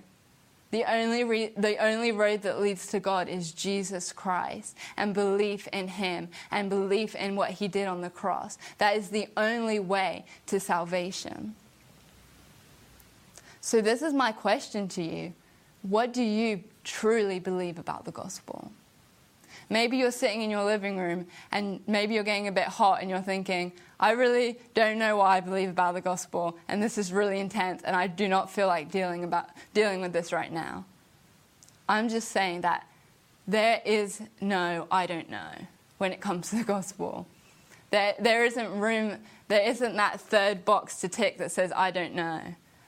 The 0.72 0.90
only, 0.90 1.26
re- 1.26 1.54
the 1.56 1.78
only 1.84 2.14
road 2.14 2.44
that 2.44 2.62
leads 2.62 2.88
to 2.88 3.00
God 3.00 3.28
is 3.28 3.52
Jesus 3.52 4.14
Christ 4.14 4.78
and 4.96 5.14
belief 5.14 5.68
in 5.68 5.90
Him 5.90 6.30
and 6.50 6.70
belief 6.70 7.14
in 7.14 7.36
what 7.36 7.52
He 7.52 7.68
did 7.68 7.88
on 7.88 8.02
the 8.02 8.10
cross. 8.10 8.58
That 8.78 8.96
is 8.96 9.10
the 9.10 9.28
only 9.36 9.80
way 9.80 10.26
to 10.48 10.60
salvation. 10.60 11.56
So, 13.60 13.82
this 13.82 14.02
is 14.02 14.14
my 14.14 14.32
question 14.32 14.88
to 14.90 15.04
you 15.04 15.34
What 15.84 16.14
do 16.14 16.24
you 16.24 16.64
truly 16.84 17.40
believe 17.40 17.78
about 17.78 18.06
the 18.06 18.12
gospel? 18.12 18.72
Maybe 19.72 19.96
you're 19.96 20.12
sitting 20.12 20.42
in 20.42 20.52
your 20.52 20.66
living 20.66 20.98
room 20.98 21.28
and 21.50 21.80
maybe 21.88 22.14
you're 22.14 22.26
getting 22.26 22.50
a 22.50 22.52
bit 22.52 22.66
hot 22.66 23.00
and 23.00 23.10
you're 23.10 23.22
thinking, 23.22 23.72
I 24.02 24.12
really 24.12 24.60
don't 24.74 25.00
know 25.00 25.16
what 25.16 25.28
I 25.28 25.40
believe 25.40 25.70
about 25.70 25.94
the 25.94 26.02
gospel 26.02 26.58
and 26.68 26.84
this 26.84 26.98
is 26.98 27.14
really 27.14 27.40
intense 27.40 27.82
and 27.84 27.96
I 27.96 28.08
do 28.08 28.28
not 28.28 28.52
feel 28.52 28.68
like 28.68 28.92
dealing, 28.92 29.24
about, 29.24 29.48
dealing 29.74 30.02
with 30.02 30.12
this 30.12 30.34
right 30.34 30.52
now. 30.52 30.84
I'm 31.88 32.10
just 32.10 32.34
saying 32.34 32.62
that 32.62 32.86
there 33.48 33.82
is 33.86 34.22
no 34.42 34.88
I 34.92 35.06
don't 35.06 35.30
know 35.30 35.52
when 36.00 36.12
it 36.12 36.20
comes 36.20 36.50
to 36.50 36.58
the 36.58 36.64
gospel. 36.66 37.26
There, 37.92 38.14
there 38.20 38.44
isn't 38.44 38.78
room, 38.78 39.20
there 39.48 39.70
isn't 39.70 39.96
that 39.96 40.20
third 40.20 40.66
box 40.66 41.00
to 41.00 41.08
tick 41.08 41.38
that 41.38 41.50
says 41.54 41.72
I 41.74 41.92
don't 41.92 42.14
know 42.14 42.42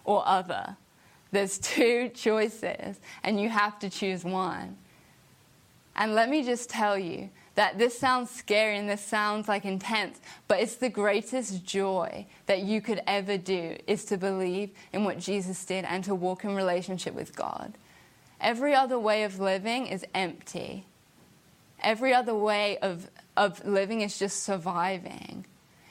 or 0.03 0.27
other. 0.27 0.75
There's 1.31 1.59
two 1.59 2.09
choices 2.13 2.99
and 3.23 3.39
you 3.39 3.47
have 3.47 3.79
to 3.79 3.89
choose 3.89 4.25
one. 4.25 4.75
And 5.95 6.15
let 6.15 6.29
me 6.29 6.43
just 6.43 6.69
tell 6.69 6.97
you 6.97 7.29
that 7.55 7.77
this 7.77 7.97
sounds 7.97 8.31
scary 8.31 8.77
and 8.77 8.89
this 8.89 9.05
sounds 9.05 9.47
like 9.47 9.63
intense, 9.63 10.19
but 10.47 10.59
it's 10.59 10.75
the 10.75 10.89
greatest 10.89 11.63
joy 11.63 12.25
that 12.47 12.61
you 12.61 12.81
could 12.81 13.01
ever 13.05 13.37
do 13.37 13.77
is 13.85 14.05
to 14.05 14.17
believe 14.17 14.71
in 14.91 15.03
what 15.03 15.19
Jesus 15.19 15.63
did 15.63 15.85
and 15.85 16.03
to 16.03 16.15
walk 16.15 16.43
in 16.43 16.55
relationship 16.55 17.13
with 17.13 17.35
God. 17.35 17.73
Every 18.41 18.73
other 18.73 18.97
way 18.97 19.23
of 19.23 19.39
living 19.39 19.85
is 19.85 20.03
empty. 20.15 20.85
Every 21.81 22.13
other 22.13 22.35
way 22.35 22.77
of, 22.79 23.09
of 23.37 23.63
living 23.65 24.01
is 24.01 24.17
just 24.17 24.43
surviving, 24.43 25.45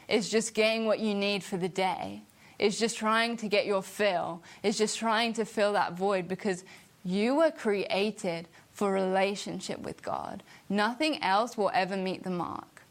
is 0.09 0.29
just 0.29 0.55
getting 0.55 0.87
what 0.87 0.99
you 0.99 1.15
need 1.15 1.45
for 1.45 1.57
the 1.57 1.69
day, 1.69 2.23
is 2.59 2.79
just 2.79 2.97
trying 2.97 3.37
to 3.37 3.49
get 3.49 3.67
your 3.67 3.83
fill, 3.83 4.43
is 4.63 4.77
just 4.77 4.99
trying 4.99 5.33
to 5.35 5.45
fill 5.45 5.75
that 5.75 5.93
void 5.93 6.27
because 6.27 6.65
you 7.05 7.37
were 7.37 7.51
created 7.51 8.49
for 8.73 8.93
relationship 8.93 9.81
with 9.81 10.03
God. 10.03 10.43
Nothing 10.69 11.23
else 11.23 11.57
will 11.57 11.71
ever 11.75 11.97
meet 11.97 12.25
the 12.25 12.31
mark. 12.31 12.83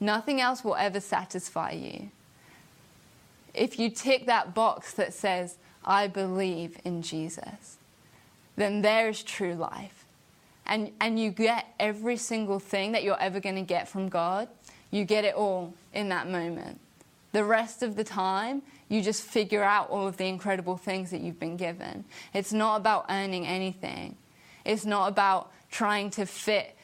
Nothing 0.00 0.40
else 0.40 0.64
will 0.64 0.76
ever 0.76 1.00
satisfy 1.00 1.70
you. 1.72 2.10
If 3.54 3.78
you 3.78 3.90
tick 3.90 4.26
that 4.26 4.54
box 4.54 4.94
that 4.94 5.12
says, 5.12 5.56
I 5.84 6.06
believe 6.06 6.78
in 6.84 7.02
Jesus, 7.02 7.76
then 8.56 8.82
there 8.82 9.08
is 9.08 9.22
true 9.22 9.54
life. 9.54 10.04
And, 10.66 10.92
and 11.00 11.18
you 11.18 11.30
get 11.30 11.66
every 11.78 12.16
single 12.16 12.58
thing 12.58 12.92
that 12.92 13.02
you're 13.02 13.20
ever 13.20 13.40
going 13.40 13.56
to 13.56 13.62
get 13.62 13.88
from 13.88 14.08
God, 14.08 14.48
you 14.90 15.04
get 15.04 15.24
it 15.24 15.34
all 15.34 15.74
in 15.92 16.08
that 16.10 16.28
moment. 16.28 16.78
The 17.32 17.44
rest 17.44 17.82
of 17.82 17.96
the 17.96 18.04
time, 18.04 18.62
you 18.88 19.02
just 19.02 19.22
figure 19.22 19.62
out 19.62 19.88
all 19.90 20.06
of 20.06 20.18
the 20.18 20.26
incredible 20.26 20.76
things 20.76 21.10
that 21.10 21.20
you've 21.20 21.40
been 21.40 21.56
given. 21.56 22.04
It's 22.34 22.52
not 22.52 22.76
about 22.76 23.06
earning 23.08 23.46
anything, 23.46 24.16
it's 24.64 24.84
not 24.84 25.08
about 25.08 25.50
trying 25.70 26.10
to 26.10 26.26
fit 26.26 26.76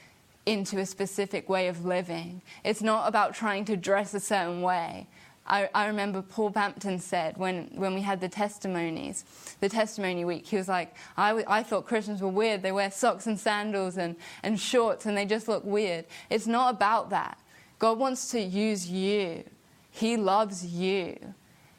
into 0.46 0.78
a 0.78 0.86
specific 0.86 1.48
way 1.48 1.68
of 1.68 1.84
living. 1.84 2.40
It's 2.64 2.82
not 2.82 3.06
about 3.06 3.34
trying 3.34 3.66
to 3.66 3.76
dress 3.76 4.14
a 4.14 4.20
certain 4.20 4.62
way. 4.62 5.06
I, 5.46 5.68
I, 5.74 5.86
remember 5.86 6.20
Paul 6.20 6.50
Bampton 6.50 6.98
said 7.00 7.38
when, 7.38 7.70
when 7.74 7.94
we 7.94 8.02
had 8.02 8.20
the 8.20 8.28
testimonies, 8.28 9.24
the 9.60 9.68
testimony 9.68 10.24
week, 10.24 10.46
he 10.46 10.56
was 10.56 10.68
like, 10.68 10.94
I, 11.16 11.42
I 11.46 11.62
thought 11.62 11.86
Christians 11.86 12.20
were 12.20 12.28
weird. 12.28 12.62
They 12.62 12.72
wear 12.72 12.90
socks 12.90 13.26
and 13.26 13.40
sandals 13.40 13.96
and, 13.96 14.16
and 14.42 14.60
shorts 14.60 15.06
and 15.06 15.16
they 15.16 15.24
just 15.24 15.48
look 15.48 15.64
weird. 15.64 16.04
It's 16.28 16.46
not 16.46 16.74
about 16.74 17.10
that. 17.10 17.38
God 17.78 17.98
wants 17.98 18.30
to 18.32 18.40
use 18.40 18.90
you, 18.90 19.44
He 19.90 20.16
loves 20.16 20.66
you. 20.66 21.34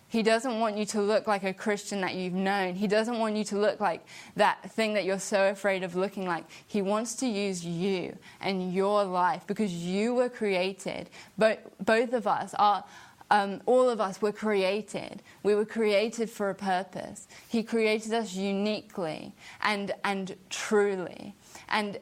He 0.09 0.23
doesn't 0.23 0.59
want 0.59 0.75
you 0.75 0.85
to 0.87 1.01
look 1.01 1.27
like 1.27 1.43
a 1.43 1.53
Christian 1.53 2.01
that 2.01 2.15
you've 2.15 2.33
known. 2.33 2.73
He 2.73 2.87
doesn't 2.87 3.19
want 3.19 3.35
you 3.35 3.43
to 3.45 3.57
look 3.57 3.79
like 3.79 4.03
that 4.35 4.71
thing 4.71 4.95
that 4.95 5.05
you're 5.05 5.19
so 5.19 5.49
afraid 5.49 5.83
of 5.83 5.95
looking 5.95 6.25
like. 6.27 6.45
He 6.65 6.81
wants 6.81 7.13
to 7.17 7.27
use 7.27 7.63
you 7.63 8.17
and 8.41 8.73
your 8.73 9.03
life 9.03 9.43
because 9.45 9.71
you 9.71 10.15
were 10.15 10.27
created. 10.27 11.09
Both 11.37 12.13
of 12.13 12.25
us 12.25 12.53
are. 12.57 12.83
Um, 13.31 13.61
all 13.67 13.87
of 13.87 14.01
us 14.01 14.19
were 14.19 14.31
created. 14.31 15.21
We 15.43 15.53
were 15.53 15.65
created 15.65 16.31
for 16.31 16.49
a 16.49 16.55
purpose. 16.55 17.27
He 17.47 17.61
created 17.61 18.11
us 18.11 18.33
uniquely 18.33 19.33
and, 19.61 19.93
and 20.03 20.35
truly. 20.49 21.35
And 21.67 21.99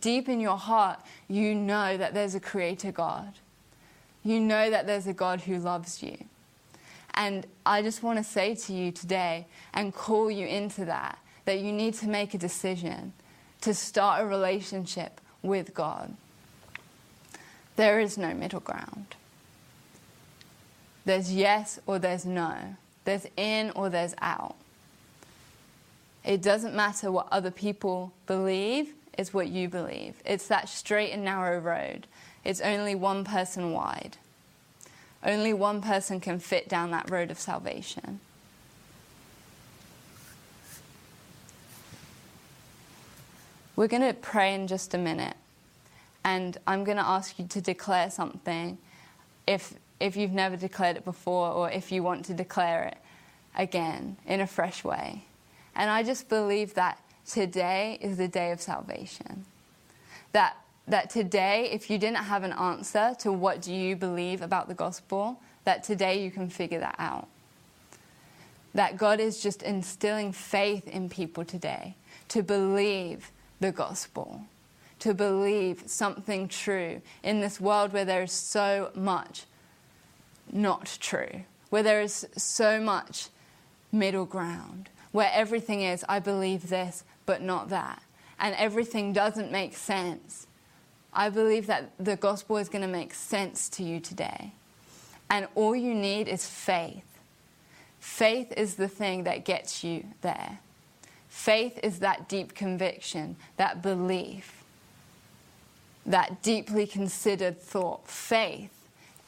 deep 0.00 0.28
in 0.28 0.38
your 0.38 0.56
heart, 0.56 1.00
you 1.26 1.56
know 1.56 1.96
that 1.96 2.14
there's 2.14 2.36
a 2.36 2.40
creator 2.40 2.92
God. 2.92 3.32
You 4.22 4.38
know 4.38 4.70
that 4.70 4.86
there's 4.86 5.08
a 5.08 5.12
God 5.12 5.40
who 5.40 5.58
loves 5.58 6.00
you. 6.00 6.16
And 7.18 7.48
I 7.66 7.82
just 7.82 8.04
want 8.04 8.18
to 8.18 8.24
say 8.24 8.54
to 8.54 8.72
you 8.72 8.92
today 8.92 9.48
and 9.74 9.92
call 9.92 10.30
you 10.30 10.46
into 10.46 10.84
that 10.84 11.18
that 11.46 11.58
you 11.58 11.72
need 11.72 11.94
to 11.94 12.06
make 12.06 12.32
a 12.32 12.38
decision 12.38 13.12
to 13.60 13.74
start 13.74 14.22
a 14.22 14.26
relationship 14.26 15.20
with 15.42 15.74
God. 15.74 16.16
There 17.74 17.98
is 17.98 18.16
no 18.18 18.34
middle 18.34 18.60
ground. 18.60 19.16
There's 21.04 21.32
yes 21.32 21.80
or 21.86 21.98
there's 21.98 22.24
no. 22.24 22.76
There's 23.04 23.26
in 23.36 23.72
or 23.74 23.88
there's 23.88 24.14
out. 24.20 24.54
It 26.24 26.40
doesn't 26.40 26.74
matter 26.74 27.10
what 27.10 27.26
other 27.32 27.50
people 27.50 28.12
believe, 28.26 28.94
it's 29.16 29.34
what 29.34 29.48
you 29.48 29.68
believe. 29.68 30.14
It's 30.24 30.46
that 30.48 30.68
straight 30.68 31.10
and 31.10 31.24
narrow 31.24 31.58
road. 31.58 32.06
It's 32.44 32.60
only 32.60 32.94
one 32.94 33.24
person 33.24 33.72
wide. 33.72 34.18
Only 35.24 35.52
one 35.52 35.82
person 35.82 36.20
can 36.20 36.38
fit 36.38 36.68
down 36.68 36.90
that 36.92 37.10
road 37.10 37.30
of 37.30 37.38
salvation. 37.38 38.20
We're 43.74 43.88
going 43.88 44.02
to 44.02 44.14
pray 44.14 44.54
in 44.54 44.66
just 44.66 44.94
a 44.94 44.98
minute, 44.98 45.36
and 46.24 46.58
I'm 46.66 46.82
going 46.82 46.96
to 46.96 47.06
ask 47.06 47.38
you 47.38 47.46
to 47.46 47.60
declare 47.60 48.10
something 48.10 48.78
if, 49.46 49.74
if 50.00 50.16
you've 50.16 50.32
never 50.32 50.56
declared 50.56 50.96
it 50.96 51.04
before 51.04 51.50
or 51.52 51.70
if 51.70 51.92
you 51.92 52.02
want 52.02 52.24
to 52.26 52.34
declare 52.34 52.84
it 52.84 52.98
again 53.56 54.16
in 54.26 54.40
a 54.40 54.46
fresh 54.46 54.82
way. 54.82 55.24
And 55.76 55.90
I 55.90 56.02
just 56.02 56.28
believe 56.28 56.74
that 56.74 56.98
today 57.24 57.98
is 58.00 58.16
the 58.16 58.26
day 58.26 58.50
of 58.50 58.60
salvation. 58.60 59.44
That 60.32 60.56
that 60.88 61.10
today, 61.10 61.70
if 61.70 61.90
you 61.90 61.98
didn't 61.98 62.16
have 62.16 62.42
an 62.42 62.52
answer 62.52 63.14
to 63.20 63.32
what 63.32 63.60
do 63.60 63.72
you 63.72 63.94
believe 63.96 64.42
about 64.42 64.68
the 64.68 64.74
gospel, 64.74 65.40
that 65.64 65.84
today 65.84 66.22
you 66.22 66.30
can 66.30 66.48
figure 66.48 66.80
that 66.80 66.96
out. 66.98 67.28
That 68.74 68.96
God 68.96 69.20
is 69.20 69.42
just 69.42 69.62
instilling 69.62 70.32
faith 70.32 70.88
in 70.88 71.08
people 71.08 71.44
today 71.44 71.94
to 72.28 72.42
believe 72.42 73.30
the 73.60 73.72
gospel, 73.72 74.42
to 75.00 75.14
believe 75.14 75.82
something 75.86 76.48
true 76.48 77.02
in 77.22 77.40
this 77.40 77.60
world 77.60 77.92
where 77.92 78.04
there 78.04 78.22
is 78.22 78.32
so 78.32 78.90
much 78.94 79.44
not 80.50 80.96
true, 81.00 81.44
where 81.70 81.82
there 81.82 82.00
is 82.00 82.26
so 82.36 82.80
much 82.80 83.28
middle 83.92 84.24
ground, 84.24 84.88
where 85.12 85.30
everything 85.32 85.82
is, 85.82 86.04
I 86.08 86.18
believe 86.18 86.68
this, 86.68 87.04
but 87.26 87.42
not 87.42 87.68
that, 87.68 88.02
and 88.38 88.54
everything 88.54 89.12
doesn't 89.12 89.52
make 89.52 89.76
sense 89.76 90.46
I 91.12 91.30
believe 91.30 91.66
that 91.66 91.90
the 91.98 92.16
gospel 92.16 92.58
is 92.58 92.68
going 92.68 92.82
to 92.82 92.88
make 92.88 93.14
sense 93.14 93.68
to 93.70 93.82
you 93.82 94.00
today. 94.00 94.52
And 95.30 95.48
all 95.54 95.74
you 95.74 95.94
need 95.94 96.28
is 96.28 96.46
faith. 96.46 97.18
Faith 98.00 98.52
is 98.56 98.76
the 98.76 98.88
thing 98.88 99.24
that 99.24 99.44
gets 99.44 99.82
you 99.82 100.04
there. 100.22 100.60
Faith 101.28 101.78
is 101.82 101.98
that 102.00 102.28
deep 102.28 102.54
conviction, 102.54 103.36
that 103.56 103.82
belief, 103.82 104.64
that 106.06 106.42
deeply 106.42 106.86
considered 106.86 107.60
thought. 107.60 108.08
Faith 108.08 108.72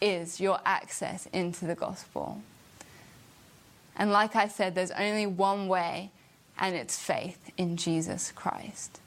is 0.00 0.40
your 0.40 0.60
access 0.64 1.26
into 1.32 1.66
the 1.66 1.74
gospel. 1.74 2.40
And 3.96 4.10
like 4.10 4.34
I 4.34 4.48
said, 4.48 4.74
there's 4.74 4.92
only 4.92 5.26
one 5.26 5.68
way, 5.68 6.10
and 6.58 6.74
it's 6.74 6.98
faith 6.98 7.50
in 7.58 7.76
Jesus 7.76 8.32
Christ. 8.32 9.00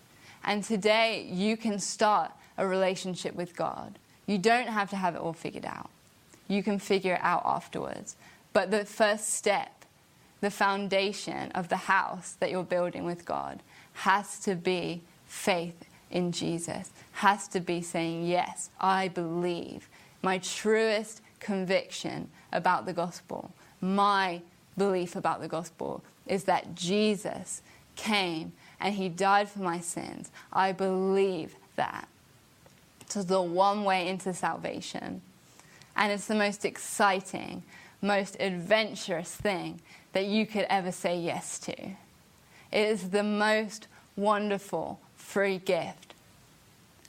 And 0.44 0.64
today 0.64 1.28
you 1.32 1.58
can 1.58 1.80
start 1.80 2.32
a 2.58 2.68
relationship 2.68 3.36
with 3.36 3.56
God. 3.56 3.98
You 4.26 4.38
don't 4.38 4.68
have 4.68 4.89
to 4.92 4.96
have 4.96 5.16
it 5.16 5.22
all 5.22 5.34
figured 5.34 5.66
out. 5.66 5.89
You 6.48 6.63
can 6.63 6.80
figure 6.80 7.16
it 7.16 7.22
out 7.22 7.44
afterwards. 7.46 8.16
But 8.54 8.72
the 8.72 8.86
first 8.86 9.34
step, 9.34 9.86
the 10.42 10.52
foundation 10.52 11.52
of 11.52 11.70
the 11.70 11.78
house 11.78 12.36
that 12.39 12.52
you're 12.52 12.63
building 12.63 13.06
with 13.06 13.26
God, 13.26 13.62
has 13.94 14.39
to 14.39 14.56
be 14.56 15.02
faith 15.26 15.86
in 16.12 16.32
Jesus, 16.32 16.92
has 17.13 17.48
to 17.50 17.60
be 17.60 17.82
saying, 17.82 18.28
Yes, 18.28 18.70
I 18.80 19.08
believe. 19.08 19.89
My 20.22 20.38
truest 20.38 21.22
conviction 21.39 22.30
about 22.54 22.86
the 22.86 22.94
gospel, 22.94 23.52
my 23.82 24.42
belief 24.78 25.16
about 25.16 25.42
the 25.42 25.48
gospel, 25.48 26.04
is 26.28 26.46
that 26.46 26.76
Jesus 26.76 27.62
came 27.96 28.54
and 28.80 28.96
he 28.96 29.10
died 29.10 29.50
for 29.50 29.60
my 29.60 29.80
sins. 29.80 30.32
I 30.52 30.72
believe 30.72 31.56
that 31.76 32.08
to 33.13 33.23
the 33.23 33.41
one 33.41 33.84
way 33.84 34.08
into 34.08 34.34
salvation. 34.34 35.21
And 35.95 36.12
it's 36.12 36.28
the 36.28 36.36
most 36.36 36.65
exciting, 36.65 37.63
most 38.02 38.38
adventurous 38.39 39.34
thing 39.36 39.80
that 40.13 40.26
you 40.26 40.45
could 40.45 40.65
ever 40.69 40.91
say 40.91 41.17
yes 41.19 41.60
to. 41.60 41.73
It 42.71 42.88
is 42.89 43.10
the 43.10 43.23
most 43.23 43.88
wonderful 44.15 44.99
free 45.15 45.60
gift. 45.60 46.13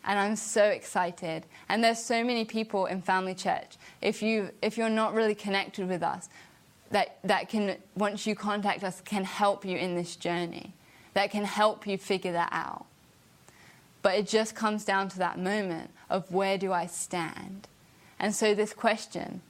And 0.04 0.18
I'm 0.18 0.36
so 0.36 0.64
excited. 0.64 1.46
And 1.68 1.82
there's 1.82 2.02
so 2.02 2.22
many 2.22 2.44
people 2.44 2.86
in 2.86 3.00
Family 3.00 3.34
Church. 3.34 3.76
If 4.02 4.22
you 4.22 4.50
if 4.60 4.76
you're 4.76 4.90
not 4.90 5.14
really 5.14 5.34
connected 5.34 5.88
with 5.88 6.02
us, 6.02 6.28
that, 6.90 7.18
that 7.24 7.48
can 7.48 7.76
once 7.96 8.26
you 8.26 8.34
contact 8.34 8.84
us 8.84 9.00
can 9.00 9.24
help 9.24 9.64
you 9.64 9.78
in 9.78 9.94
this 9.94 10.16
journey. 10.16 10.74
That 11.14 11.30
can 11.30 11.44
help 11.44 11.86
you 11.86 11.96
figure 11.96 12.32
that 12.32 12.50
out. 12.52 12.86
But 14.04 14.16
it 14.16 14.26
just 14.26 14.54
comes 14.54 14.84
down 14.84 15.08
to 15.08 15.18
that 15.20 15.38
moment 15.38 15.90
of 16.10 16.30
where 16.30 16.58
do 16.58 16.74
I 16.74 16.84
stand? 16.84 17.66
And 18.18 18.34
so, 18.34 18.54
this 18.54 18.74
question 18.74 19.40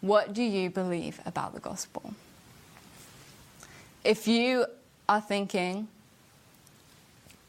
what 0.00 0.32
do 0.32 0.44
you 0.44 0.70
believe 0.70 1.20
about 1.26 1.52
the 1.52 1.58
gospel? 1.58 2.14
If 4.04 4.28
you 4.28 4.66
are 5.08 5.20
thinking, 5.20 5.88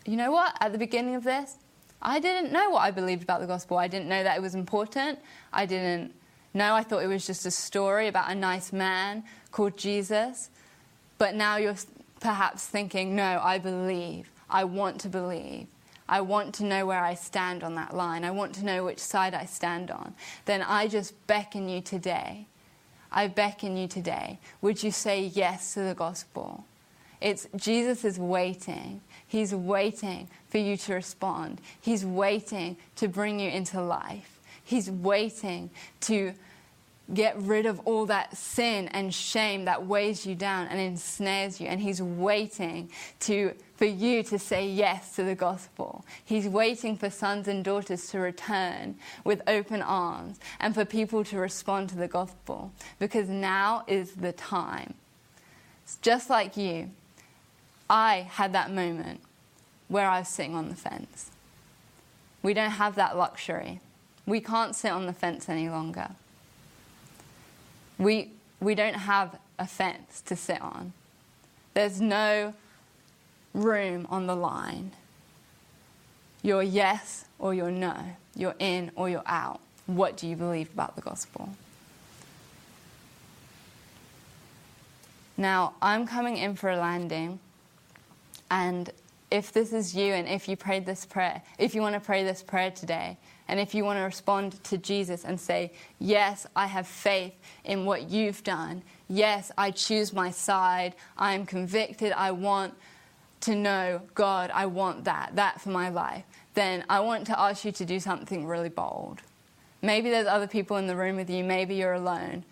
you 0.07 0.17
know 0.17 0.31
what, 0.31 0.57
at 0.59 0.71
the 0.71 0.79
beginning 0.79 1.13
of 1.13 1.23
this, 1.23 1.53
I 2.01 2.19
didn't 2.19 2.51
know 2.51 2.71
what 2.71 2.79
I 2.79 2.89
believed 2.89 3.21
about 3.21 3.41
the 3.41 3.47
gospel. 3.47 3.77
I 3.77 3.87
didn't 3.87 4.09
know 4.09 4.23
that 4.23 4.35
it 4.35 4.41
was 4.41 4.55
important. 4.55 5.19
I 5.53 5.67
didn't 5.67 6.15
know. 6.55 6.73
I 6.73 6.81
thought 6.81 7.03
it 7.03 7.07
was 7.07 7.27
just 7.27 7.45
a 7.45 7.51
story 7.51 8.07
about 8.07 8.31
a 8.31 8.33
nice 8.33 8.73
man 8.73 9.23
called 9.51 9.77
Jesus. 9.77 10.49
But 11.19 11.35
now 11.35 11.57
you're 11.57 11.75
perhaps 12.19 12.65
thinking, 12.65 13.15
no, 13.15 13.39
I 13.43 13.59
believe. 13.59 14.31
I 14.49 14.63
want 14.63 14.99
to 15.01 15.09
believe. 15.09 15.67
I 16.09 16.21
want 16.21 16.55
to 16.55 16.65
know 16.65 16.87
where 16.87 17.03
I 17.03 17.13
stand 17.13 17.63
on 17.63 17.75
that 17.75 17.95
line. 17.95 18.25
I 18.25 18.31
want 18.31 18.55
to 18.55 18.65
know 18.65 18.83
which 18.83 18.99
side 18.99 19.35
I 19.35 19.45
stand 19.45 19.91
on. 19.91 20.15
Then 20.45 20.63
I 20.63 20.87
just 20.87 21.13
beckon 21.27 21.69
you 21.69 21.81
today. 21.81 22.47
I 23.11 23.27
beckon 23.27 23.77
you 23.77 23.87
today. 23.87 24.39
Would 24.61 24.81
you 24.81 24.91
say 24.91 25.21
yes 25.21 25.75
to 25.75 25.81
the 25.81 25.93
gospel? 25.93 26.65
It's 27.21 27.47
Jesus 27.55 28.03
is 28.03 28.17
waiting. 28.17 29.01
He's 29.27 29.53
waiting 29.53 30.27
for 30.49 30.57
you 30.57 30.77
to 30.77 30.95
respond. 30.95 31.61
He's 31.79 32.03
waiting 32.03 32.77
to 32.95 33.07
bring 33.07 33.39
you 33.39 33.49
into 33.49 33.81
life. 33.81 34.39
He's 34.63 34.89
waiting 34.89 35.69
to 36.01 36.33
get 37.13 37.37
rid 37.37 37.65
of 37.65 37.79
all 37.85 38.05
that 38.05 38.37
sin 38.37 38.87
and 38.89 39.13
shame 39.13 39.65
that 39.65 39.85
weighs 39.85 40.25
you 40.25 40.35
down 40.35 40.67
and 40.67 40.79
ensnares 40.79 41.59
you. 41.59 41.67
And 41.67 41.81
He's 41.81 42.01
waiting 42.01 42.91
to, 43.21 43.53
for 43.75 43.85
you 43.85 44.23
to 44.23 44.37
say 44.37 44.67
yes 44.67 45.15
to 45.15 45.23
the 45.23 45.35
gospel. 45.35 46.05
He's 46.23 46.47
waiting 46.47 46.97
for 46.97 47.09
sons 47.09 47.47
and 47.47 47.63
daughters 47.63 48.07
to 48.11 48.19
return 48.19 48.95
with 49.23 49.41
open 49.47 49.81
arms 49.81 50.39
and 50.59 50.73
for 50.73 50.85
people 50.85 51.23
to 51.25 51.37
respond 51.37 51.89
to 51.89 51.95
the 51.95 52.07
gospel 52.07 52.71
because 52.99 53.29
now 53.29 53.83
is 53.87 54.11
the 54.11 54.31
time. 54.31 54.93
Just 56.01 56.29
like 56.29 56.55
you, 56.55 56.91
I 57.89 58.27
had 58.29 58.53
that 58.53 58.71
moment 58.71 59.21
where 59.87 60.07
I 60.07 60.19
was 60.19 60.27
sitting 60.27 60.55
on 60.55 60.69
the 60.69 60.75
fence. 60.75 61.31
We 62.43 62.53
don't 62.53 62.71
have 62.71 62.95
that 62.95 63.17
luxury. 63.17 63.81
We 64.27 64.39
can't 64.39 64.75
sit 64.75 64.91
on 64.91 65.07
the 65.07 65.13
fence 65.13 65.49
any 65.49 65.69
longer. 65.69 66.11
We, 67.99 68.31
we 68.59 68.73
don't 68.73 68.95
have 68.95 69.37
a 69.59 69.67
fence 69.67 70.21
to 70.21 70.35
sit 70.35 70.59
on. 70.61 70.93
There's 71.75 72.01
no 72.01 72.55
room 73.53 74.07
on 74.09 74.25
the 74.25 74.35
line. 74.35 74.93
You're 76.41 76.63
yes 76.63 77.25
or 77.37 77.53
you're 77.53 77.71
no. 77.71 77.95
You're 78.35 78.55
in 78.57 78.91
or 78.95 79.09
you're 79.09 79.23
out. 79.25 79.59
What 79.85 80.17
do 80.17 80.27
you 80.27 80.35
believe 80.35 80.71
about 80.73 80.95
the 80.95 81.01
gospel? 81.01 81.49
Now, 85.35 85.73
I'm 85.81 86.05
coming 86.05 86.37
in 86.37 86.55
for 86.55 86.69
a 86.69 86.77
landing, 86.77 87.39
and 88.51 88.89
if 89.31 89.53
this 89.53 89.71
is 89.71 89.95
you 89.95 90.13
and 90.13 90.27
if 90.27 90.49
you 90.49 90.57
prayed 90.57 90.85
this 90.85 91.05
prayer, 91.05 91.41
if 91.57 91.73
you 91.73 91.81
want 91.81 91.95
to 91.95 92.01
pray 92.01 92.23
this 92.23 92.43
prayer 92.43 92.71
today, 92.71 93.17
and 93.49 93.59
if 93.59 93.73
you 93.73 93.83
want 93.83 93.97
to 93.97 94.03
respond 94.03 94.63
to 94.65 94.77
Jesus 94.77 95.25
and 95.25 95.39
say, 95.39 95.73
Yes, 95.97 96.45
I 96.55 96.67
have 96.67 96.87
faith 96.87 97.33
in 97.65 97.83
what 97.83 98.09
you've 98.09 98.43
done. 98.43 98.83
Yes, 99.09 99.51
I 99.57 99.71
choose 99.71 100.13
my 100.13 100.29
side. 100.29 100.93
I 101.17 101.33
am 101.33 101.47
convicted. 101.47 102.11
I 102.11 102.29
want 102.29 102.75
to 103.41 103.55
know 103.55 104.01
God. 104.13 104.51
I 104.53 104.67
want 104.67 105.05
that, 105.05 105.31
that 105.35 105.59
for 105.59 105.69
my 105.69 105.89
life. 105.89 106.23
Then 106.53 106.85
I 106.89 106.99
want 106.99 107.25
to 107.27 107.39
ask 107.39 107.65
you 107.65 107.71
to 107.71 107.85
do 107.85 107.99
something 107.99 108.45
really 108.45 108.69
bold. 108.69 109.21
Maybe 109.81 110.11
there's 110.11 110.27
other 110.27 110.47
people 110.47 110.77
in 110.77 110.85
the 110.85 110.95
room 110.95 111.15
with 111.15 111.29
you. 111.29 111.43
Maybe 111.43 111.73
you're 111.73 111.93
alone. 111.93 112.43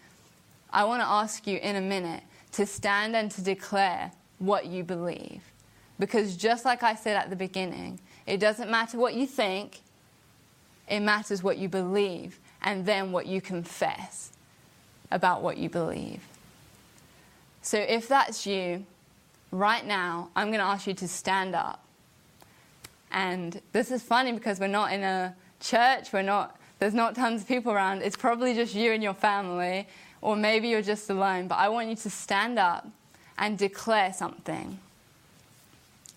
I 0.71 0.85
want 0.85 1.03
to 1.03 1.07
ask 1.07 1.45
you 1.45 1.57
in 1.57 1.75
a 1.75 1.81
minute 1.81 2.23
to 2.53 2.65
stand 2.65 3.15
and 3.15 3.29
to 3.31 3.41
declare 3.41 4.11
what 4.39 4.65
you 4.65 4.83
believe. 4.83 5.43
Because 5.99 6.35
just 6.35 6.65
like 6.65 6.81
I 6.81 6.95
said 6.95 7.17
at 7.17 7.29
the 7.29 7.35
beginning, 7.35 7.99
it 8.25 8.39
doesn't 8.39 8.71
matter 8.71 8.97
what 8.97 9.13
you 9.13 9.27
think, 9.27 9.81
it 10.87 11.01
matters 11.01 11.43
what 11.43 11.57
you 11.57 11.69
believe 11.69 12.39
and 12.61 12.85
then 12.85 13.11
what 13.11 13.25
you 13.25 13.41
confess 13.41 14.31
about 15.11 15.41
what 15.41 15.57
you 15.57 15.69
believe. 15.69 16.21
So 17.61 17.77
if 17.77 18.07
that's 18.07 18.45
you, 18.45 18.85
right 19.51 19.85
now, 19.85 20.29
I'm 20.35 20.47
going 20.47 20.59
to 20.59 20.65
ask 20.65 20.87
you 20.87 20.93
to 20.95 21.07
stand 21.07 21.55
up. 21.55 21.83
And 23.11 23.61
this 23.71 23.91
is 23.91 24.03
funny 24.03 24.31
because 24.31 24.59
we're 24.59 24.67
not 24.67 24.91
in 24.91 25.03
a 25.03 25.35
church, 25.59 26.11
we're 26.11 26.21
not, 26.21 26.57
there's 26.79 26.93
not 26.93 27.15
tons 27.15 27.41
of 27.41 27.47
people 27.47 27.71
around. 27.71 28.01
It's 28.01 28.17
probably 28.17 28.53
just 28.53 28.75
you 28.75 28.91
and 28.91 29.01
your 29.01 29.13
family, 29.13 29.87
or 30.21 30.35
maybe 30.35 30.69
you're 30.69 30.81
just 30.81 31.09
alone. 31.09 31.47
But 31.47 31.55
I 31.55 31.69
want 31.69 31.89
you 31.89 31.95
to 31.95 32.09
stand 32.09 32.59
up 32.59 32.87
and 33.37 33.57
declare 33.57 34.13
something. 34.13 34.79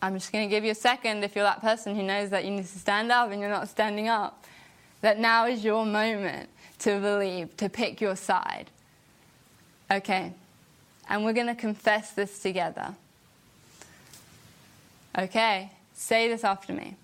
I'm 0.02 0.14
just 0.14 0.32
going 0.32 0.48
to 0.48 0.50
give 0.50 0.64
you 0.64 0.70
a 0.70 0.74
second 0.74 1.22
if 1.24 1.36
you're 1.36 1.44
that 1.44 1.60
person 1.60 1.94
who 1.94 2.02
knows 2.02 2.30
that 2.30 2.44
you 2.44 2.50
need 2.50 2.66
to 2.66 2.78
stand 2.78 3.12
up 3.12 3.30
and 3.30 3.40
you're 3.40 3.50
not 3.50 3.68
standing 3.68 4.08
up 4.08 4.44
that 5.00 5.18
now 5.18 5.46
is 5.46 5.64
your 5.64 5.86
moment 5.86 6.48
to 6.80 6.98
believe, 7.00 7.56
to 7.56 7.68
pick 7.68 8.00
your 8.00 8.16
side. 8.16 8.70
Okay, 9.90 10.32
and 11.08 11.24
we're 11.24 11.32
going 11.32 11.46
to 11.46 11.54
confess 11.54 12.12
this 12.12 12.38
together. 12.38 12.94
Okay, 15.18 15.72
say 15.94 16.28
this 16.28 16.44
after 16.44 16.72
me. 16.72 16.96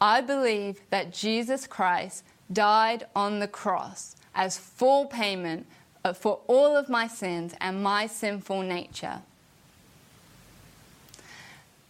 I 0.00 0.20
believe 0.20 0.80
that 0.90 1.12
Jesus 1.12 1.66
Christ 1.66 2.24
died 2.52 3.06
on 3.14 3.38
the 3.38 3.48
cross 3.48 4.16
as 4.34 4.58
full 4.58 5.06
payment 5.06 5.66
uh, 6.04 6.12
for 6.12 6.40
all 6.46 6.76
of 6.76 6.88
my 6.88 7.06
sins 7.06 7.54
and 7.60 7.82
my 7.82 8.06
sinful 8.06 8.62
nature. 8.62 9.22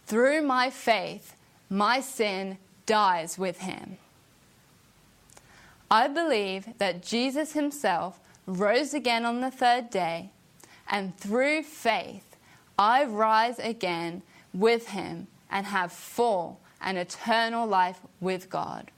Through 0.05 0.43
my 0.43 0.69
faith, 0.69 1.35
my 1.69 1.99
sin 1.99 2.57
dies 2.85 3.37
with 3.37 3.59
him. 3.59 3.97
I 5.89 6.07
believe 6.07 6.77
that 6.79 7.01
Jesus 7.01 7.53
himself 7.53 8.19
rose 8.45 8.93
again 8.93 9.25
on 9.25 9.41
the 9.41 9.51
third 9.51 9.89
day, 9.89 10.31
and 10.89 11.17
through 11.17 11.63
faith, 11.63 12.35
I 12.77 13.05
rise 13.05 13.59
again 13.59 14.21
with 14.53 14.89
him 14.89 15.27
and 15.49 15.65
have 15.67 15.91
full 15.91 16.59
and 16.81 16.97
eternal 16.97 17.65
life 17.65 17.99
with 18.19 18.49
God. 18.49 18.91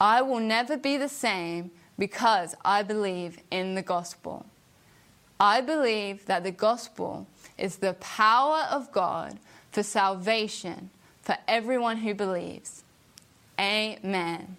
I 0.00 0.22
will 0.22 0.40
never 0.40 0.76
be 0.76 0.96
the 0.96 1.08
same 1.08 1.70
because 1.98 2.54
I 2.64 2.82
believe 2.82 3.38
in 3.50 3.74
the 3.74 3.82
gospel. 3.82 4.46
I 5.40 5.60
believe 5.60 6.26
that 6.26 6.44
the 6.44 6.52
gospel 6.52 7.26
is 7.56 7.76
the 7.76 7.94
power 7.94 8.66
of 8.70 8.92
God 8.92 9.38
for 9.72 9.82
salvation 9.82 10.90
for 11.22 11.36
everyone 11.46 11.98
who 11.98 12.14
believes. 12.14 12.84
Amen. 13.60 14.56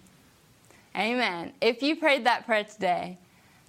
Amen. 0.96 1.52
If 1.60 1.82
you 1.82 1.96
prayed 1.96 2.26
that 2.26 2.46
prayer 2.46 2.64
today, 2.64 3.18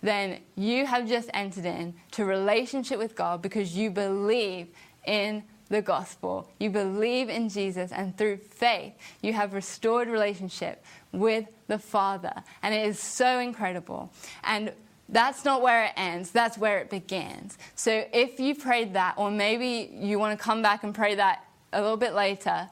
then 0.02 0.40
you 0.56 0.86
have 0.86 1.08
just 1.08 1.30
entered 1.34 1.66
into 1.66 2.26
relationship 2.26 2.98
with 2.98 3.16
God 3.16 3.42
because 3.42 3.76
you 3.76 3.92
believe 3.92 4.68
in 5.06 5.44
the 5.70 5.82
gospel. 5.82 6.50
You 6.60 6.70
believe 6.70 7.30
in 7.30 7.50
Jesus, 7.50 7.92
and 7.92 8.18
through 8.18 8.38
faith, 8.38 8.94
you 9.22 9.34
have 9.34 9.54
restored 9.54 10.08
relationship 10.08 10.84
with 11.12 11.46
the 11.68 11.80
Father. 11.80 12.34
And 12.62 12.74
it 12.76 12.86
is 12.86 13.00
so 13.00 13.40
incredible. 13.40 14.12
And 14.44 14.74
that's 15.08 15.46
not 15.46 15.62
where 15.62 15.86
it 15.86 15.92
ends, 15.98 16.32
that's 16.32 16.58
where 16.58 16.80
it 16.80 16.90
begins. 16.90 17.58
So 17.76 18.06
if 18.14 18.40
you 18.40 18.56
prayed 18.56 18.94
that, 18.94 19.16
or 19.18 19.30
maybe 19.30 19.92
you 19.94 20.20
want 20.20 20.38
to 20.38 20.44
come 20.44 20.62
back 20.62 20.84
and 20.84 20.96
pray 20.96 21.16
that 21.16 21.46
a 21.74 21.82
little 21.82 21.98
bit 21.98 22.14
later, 22.14 22.70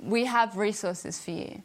we 0.00 0.24
have 0.24 0.56
resources 0.56 1.22
for 1.22 1.32
you. 1.32 1.62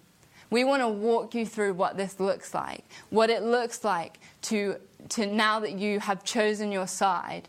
We 0.51 0.65
want 0.65 0.81
to 0.81 0.87
walk 0.89 1.33
you 1.33 1.45
through 1.45 1.73
what 1.73 1.95
this 1.97 2.19
looks 2.19 2.53
like, 2.53 2.83
what 3.09 3.29
it 3.29 3.41
looks 3.41 3.83
like 3.85 4.19
to, 4.43 4.75
to 5.09 5.25
now 5.25 5.61
that 5.61 5.71
you 5.79 6.01
have 6.01 6.23
chosen 6.25 6.73
your 6.73 6.87
side. 6.87 7.47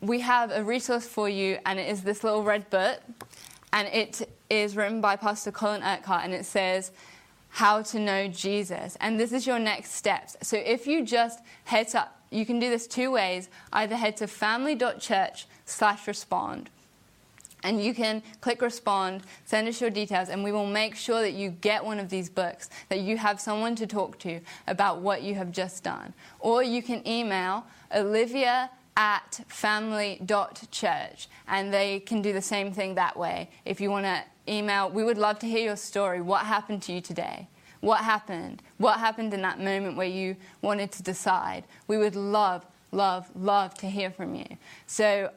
We 0.00 0.20
have 0.20 0.50
a 0.50 0.64
resource 0.64 1.06
for 1.06 1.28
you, 1.28 1.58
and 1.66 1.78
it 1.78 1.88
is 1.88 2.02
this 2.02 2.24
little 2.24 2.42
red 2.42 2.68
book, 2.70 2.98
and 3.74 3.86
it 3.88 4.28
is 4.48 4.74
written 4.74 5.02
by 5.02 5.16
Pastor 5.16 5.52
Colin 5.52 5.82
Urquhart, 5.82 6.24
and 6.24 6.32
it 6.32 6.46
says, 6.46 6.92
How 7.50 7.82
to 7.82 7.98
Know 7.98 8.26
Jesus. 8.26 8.96
And 9.00 9.20
this 9.20 9.32
is 9.32 9.46
your 9.46 9.58
next 9.58 9.92
steps. 9.92 10.38
So 10.40 10.56
if 10.56 10.86
you 10.86 11.04
just 11.04 11.40
head 11.64 11.88
to, 11.88 12.08
you 12.30 12.46
can 12.46 12.58
do 12.58 12.70
this 12.70 12.86
two 12.86 13.10
ways 13.10 13.50
either 13.70 13.96
head 13.96 14.16
to 14.16 14.26
family.church 14.26 15.46
slash 15.66 16.06
respond 16.08 16.70
and 17.64 17.82
you 17.82 17.92
can 17.94 18.22
click 18.40 18.62
respond, 18.62 19.22
send 19.44 19.66
us 19.66 19.80
your 19.80 19.90
details, 19.90 20.28
and 20.28 20.44
we 20.44 20.52
will 20.52 20.66
make 20.66 20.94
sure 20.94 21.20
that 21.20 21.32
you 21.32 21.50
get 21.50 21.84
one 21.84 21.98
of 21.98 22.08
these 22.10 22.28
books, 22.28 22.70
that 22.90 23.00
you 23.00 23.16
have 23.16 23.40
someone 23.40 23.74
to 23.76 23.86
talk 23.86 24.18
to 24.20 24.40
about 24.68 25.00
what 25.00 25.22
you 25.22 25.34
have 25.34 25.50
just 25.50 25.82
done. 25.82 26.12
Or 26.38 26.62
you 26.62 26.82
can 26.82 27.06
email 27.08 27.66
Olivia 27.94 28.70
at 28.96 29.40
family.church, 29.48 31.28
and 31.48 31.72
they 31.74 32.00
can 32.00 32.22
do 32.22 32.32
the 32.32 32.42
same 32.42 32.72
thing 32.72 32.94
that 32.94 33.16
way. 33.16 33.50
If 33.64 33.80
you 33.80 33.90
want 33.90 34.04
to 34.04 34.22
email, 34.46 34.90
we 34.90 35.02
would 35.02 35.18
love 35.18 35.38
to 35.40 35.46
hear 35.46 35.64
your 35.64 35.76
story. 35.76 36.20
What 36.20 36.46
happened 36.46 36.82
to 36.82 36.92
you 36.92 37.00
today? 37.00 37.48
What 37.80 38.00
happened? 38.00 38.62
What 38.78 39.00
happened 39.00 39.34
in 39.34 39.42
that 39.42 39.58
moment 39.58 39.96
where 39.96 40.06
you 40.06 40.36
wanted 40.62 40.92
to 40.92 41.02
decide? 41.02 41.64
We 41.88 41.98
would 41.98 42.14
love, 42.14 42.64
love, 42.92 43.28
love 43.34 43.74
to 43.74 43.86
hear 43.86 44.10
from 44.10 44.34
you. 44.34 44.46
So 44.86 45.30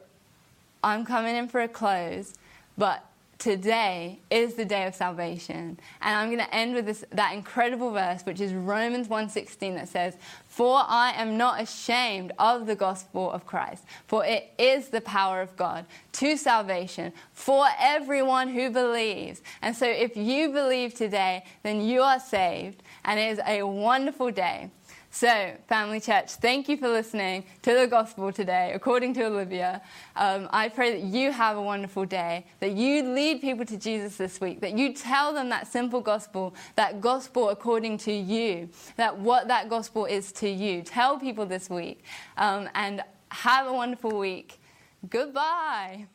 I'm 0.82 1.04
coming 1.04 1.36
in 1.36 1.48
for 1.48 1.60
a 1.60 1.68
close, 1.68 2.34
but 2.76 3.04
today 3.38 4.18
is 4.30 4.54
the 4.54 4.64
day 4.64 4.86
of 4.86 4.94
salvation. 4.94 5.78
And 6.00 6.16
I'm 6.16 6.28
going 6.28 6.44
to 6.44 6.54
end 6.54 6.74
with 6.74 6.86
this, 6.86 7.04
that 7.12 7.34
incredible 7.34 7.92
verse, 7.92 8.22
which 8.22 8.40
is 8.40 8.52
Romans 8.52 9.08
1.16 9.08 9.74
that 9.76 9.88
says, 9.88 10.16
For 10.48 10.82
I 10.86 11.12
am 11.16 11.36
not 11.36 11.60
ashamed 11.60 12.32
of 12.38 12.66
the 12.66 12.74
gospel 12.74 13.30
of 13.30 13.46
Christ, 13.46 13.84
for 14.06 14.24
it 14.24 14.52
is 14.58 14.88
the 14.88 15.00
power 15.00 15.40
of 15.40 15.56
God 15.56 15.86
to 16.14 16.36
salvation 16.36 17.12
for 17.32 17.66
everyone 17.78 18.48
who 18.48 18.70
believes. 18.70 19.40
And 19.62 19.74
so 19.74 19.86
if 19.86 20.16
you 20.16 20.50
believe 20.50 20.94
today, 20.94 21.44
then 21.62 21.80
you 21.80 22.02
are 22.02 22.20
saved, 22.20 22.82
and 23.04 23.20
it 23.20 23.30
is 23.32 23.40
a 23.46 23.62
wonderful 23.62 24.30
day. 24.30 24.70
So, 25.18 25.52
Family 25.66 25.98
Church, 25.98 26.34
thank 26.34 26.68
you 26.68 26.76
for 26.76 26.88
listening 26.88 27.42
to 27.62 27.74
the 27.74 27.88
gospel 27.88 28.30
today, 28.32 28.70
according 28.72 29.14
to 29.14 29.24
Olivia. 29.24 29.82
Um, 30.14 30.48
I 30.52 30.68
pray 30.68 30.92
that 30.92 31.08
you 31.08 31.32
have 31.32 31.56
a 31.56 31.60
wonderful 31.60 32.04
day, 32.04 32.46
that 32.60 32.74
you 32.74 33.02
lead 33.02 33.40
people 33.40 33.64
to 33.66 33.76
Jesus 33.76 34.16
this 34.16 34.40
week, 34.40 34.60
that 34.60 34.78
you 34.78 34.94
tell 34.94 35.34
them 35.34 35.48
that 35.48 35.66
simple 35.66 36.00
gospel, 36.00 36.54
that 36.76 37.00
gospel 37.00 37.48
according 37.48 37.98
to 37.98 38.12
you, 38.12 38.68
that 38.94 39.18
what 39.18 39.48
that 39.48 39.68
gospel 39.68 40.04
is 40.04 40.30
to 40.34 40.48
you. 40.48 40.82
Tell 40.82 41.18
people 41.18 41.46
this 41.46 41.68
week. 41.68 42.04
Um, 42.36 42.68
and 42.76 43.02
have 43.32 43.66
a 43.66 43.72
wonderful 43.72 44.16
week. 44.16 44.60
Goodbye. 45.10 46.06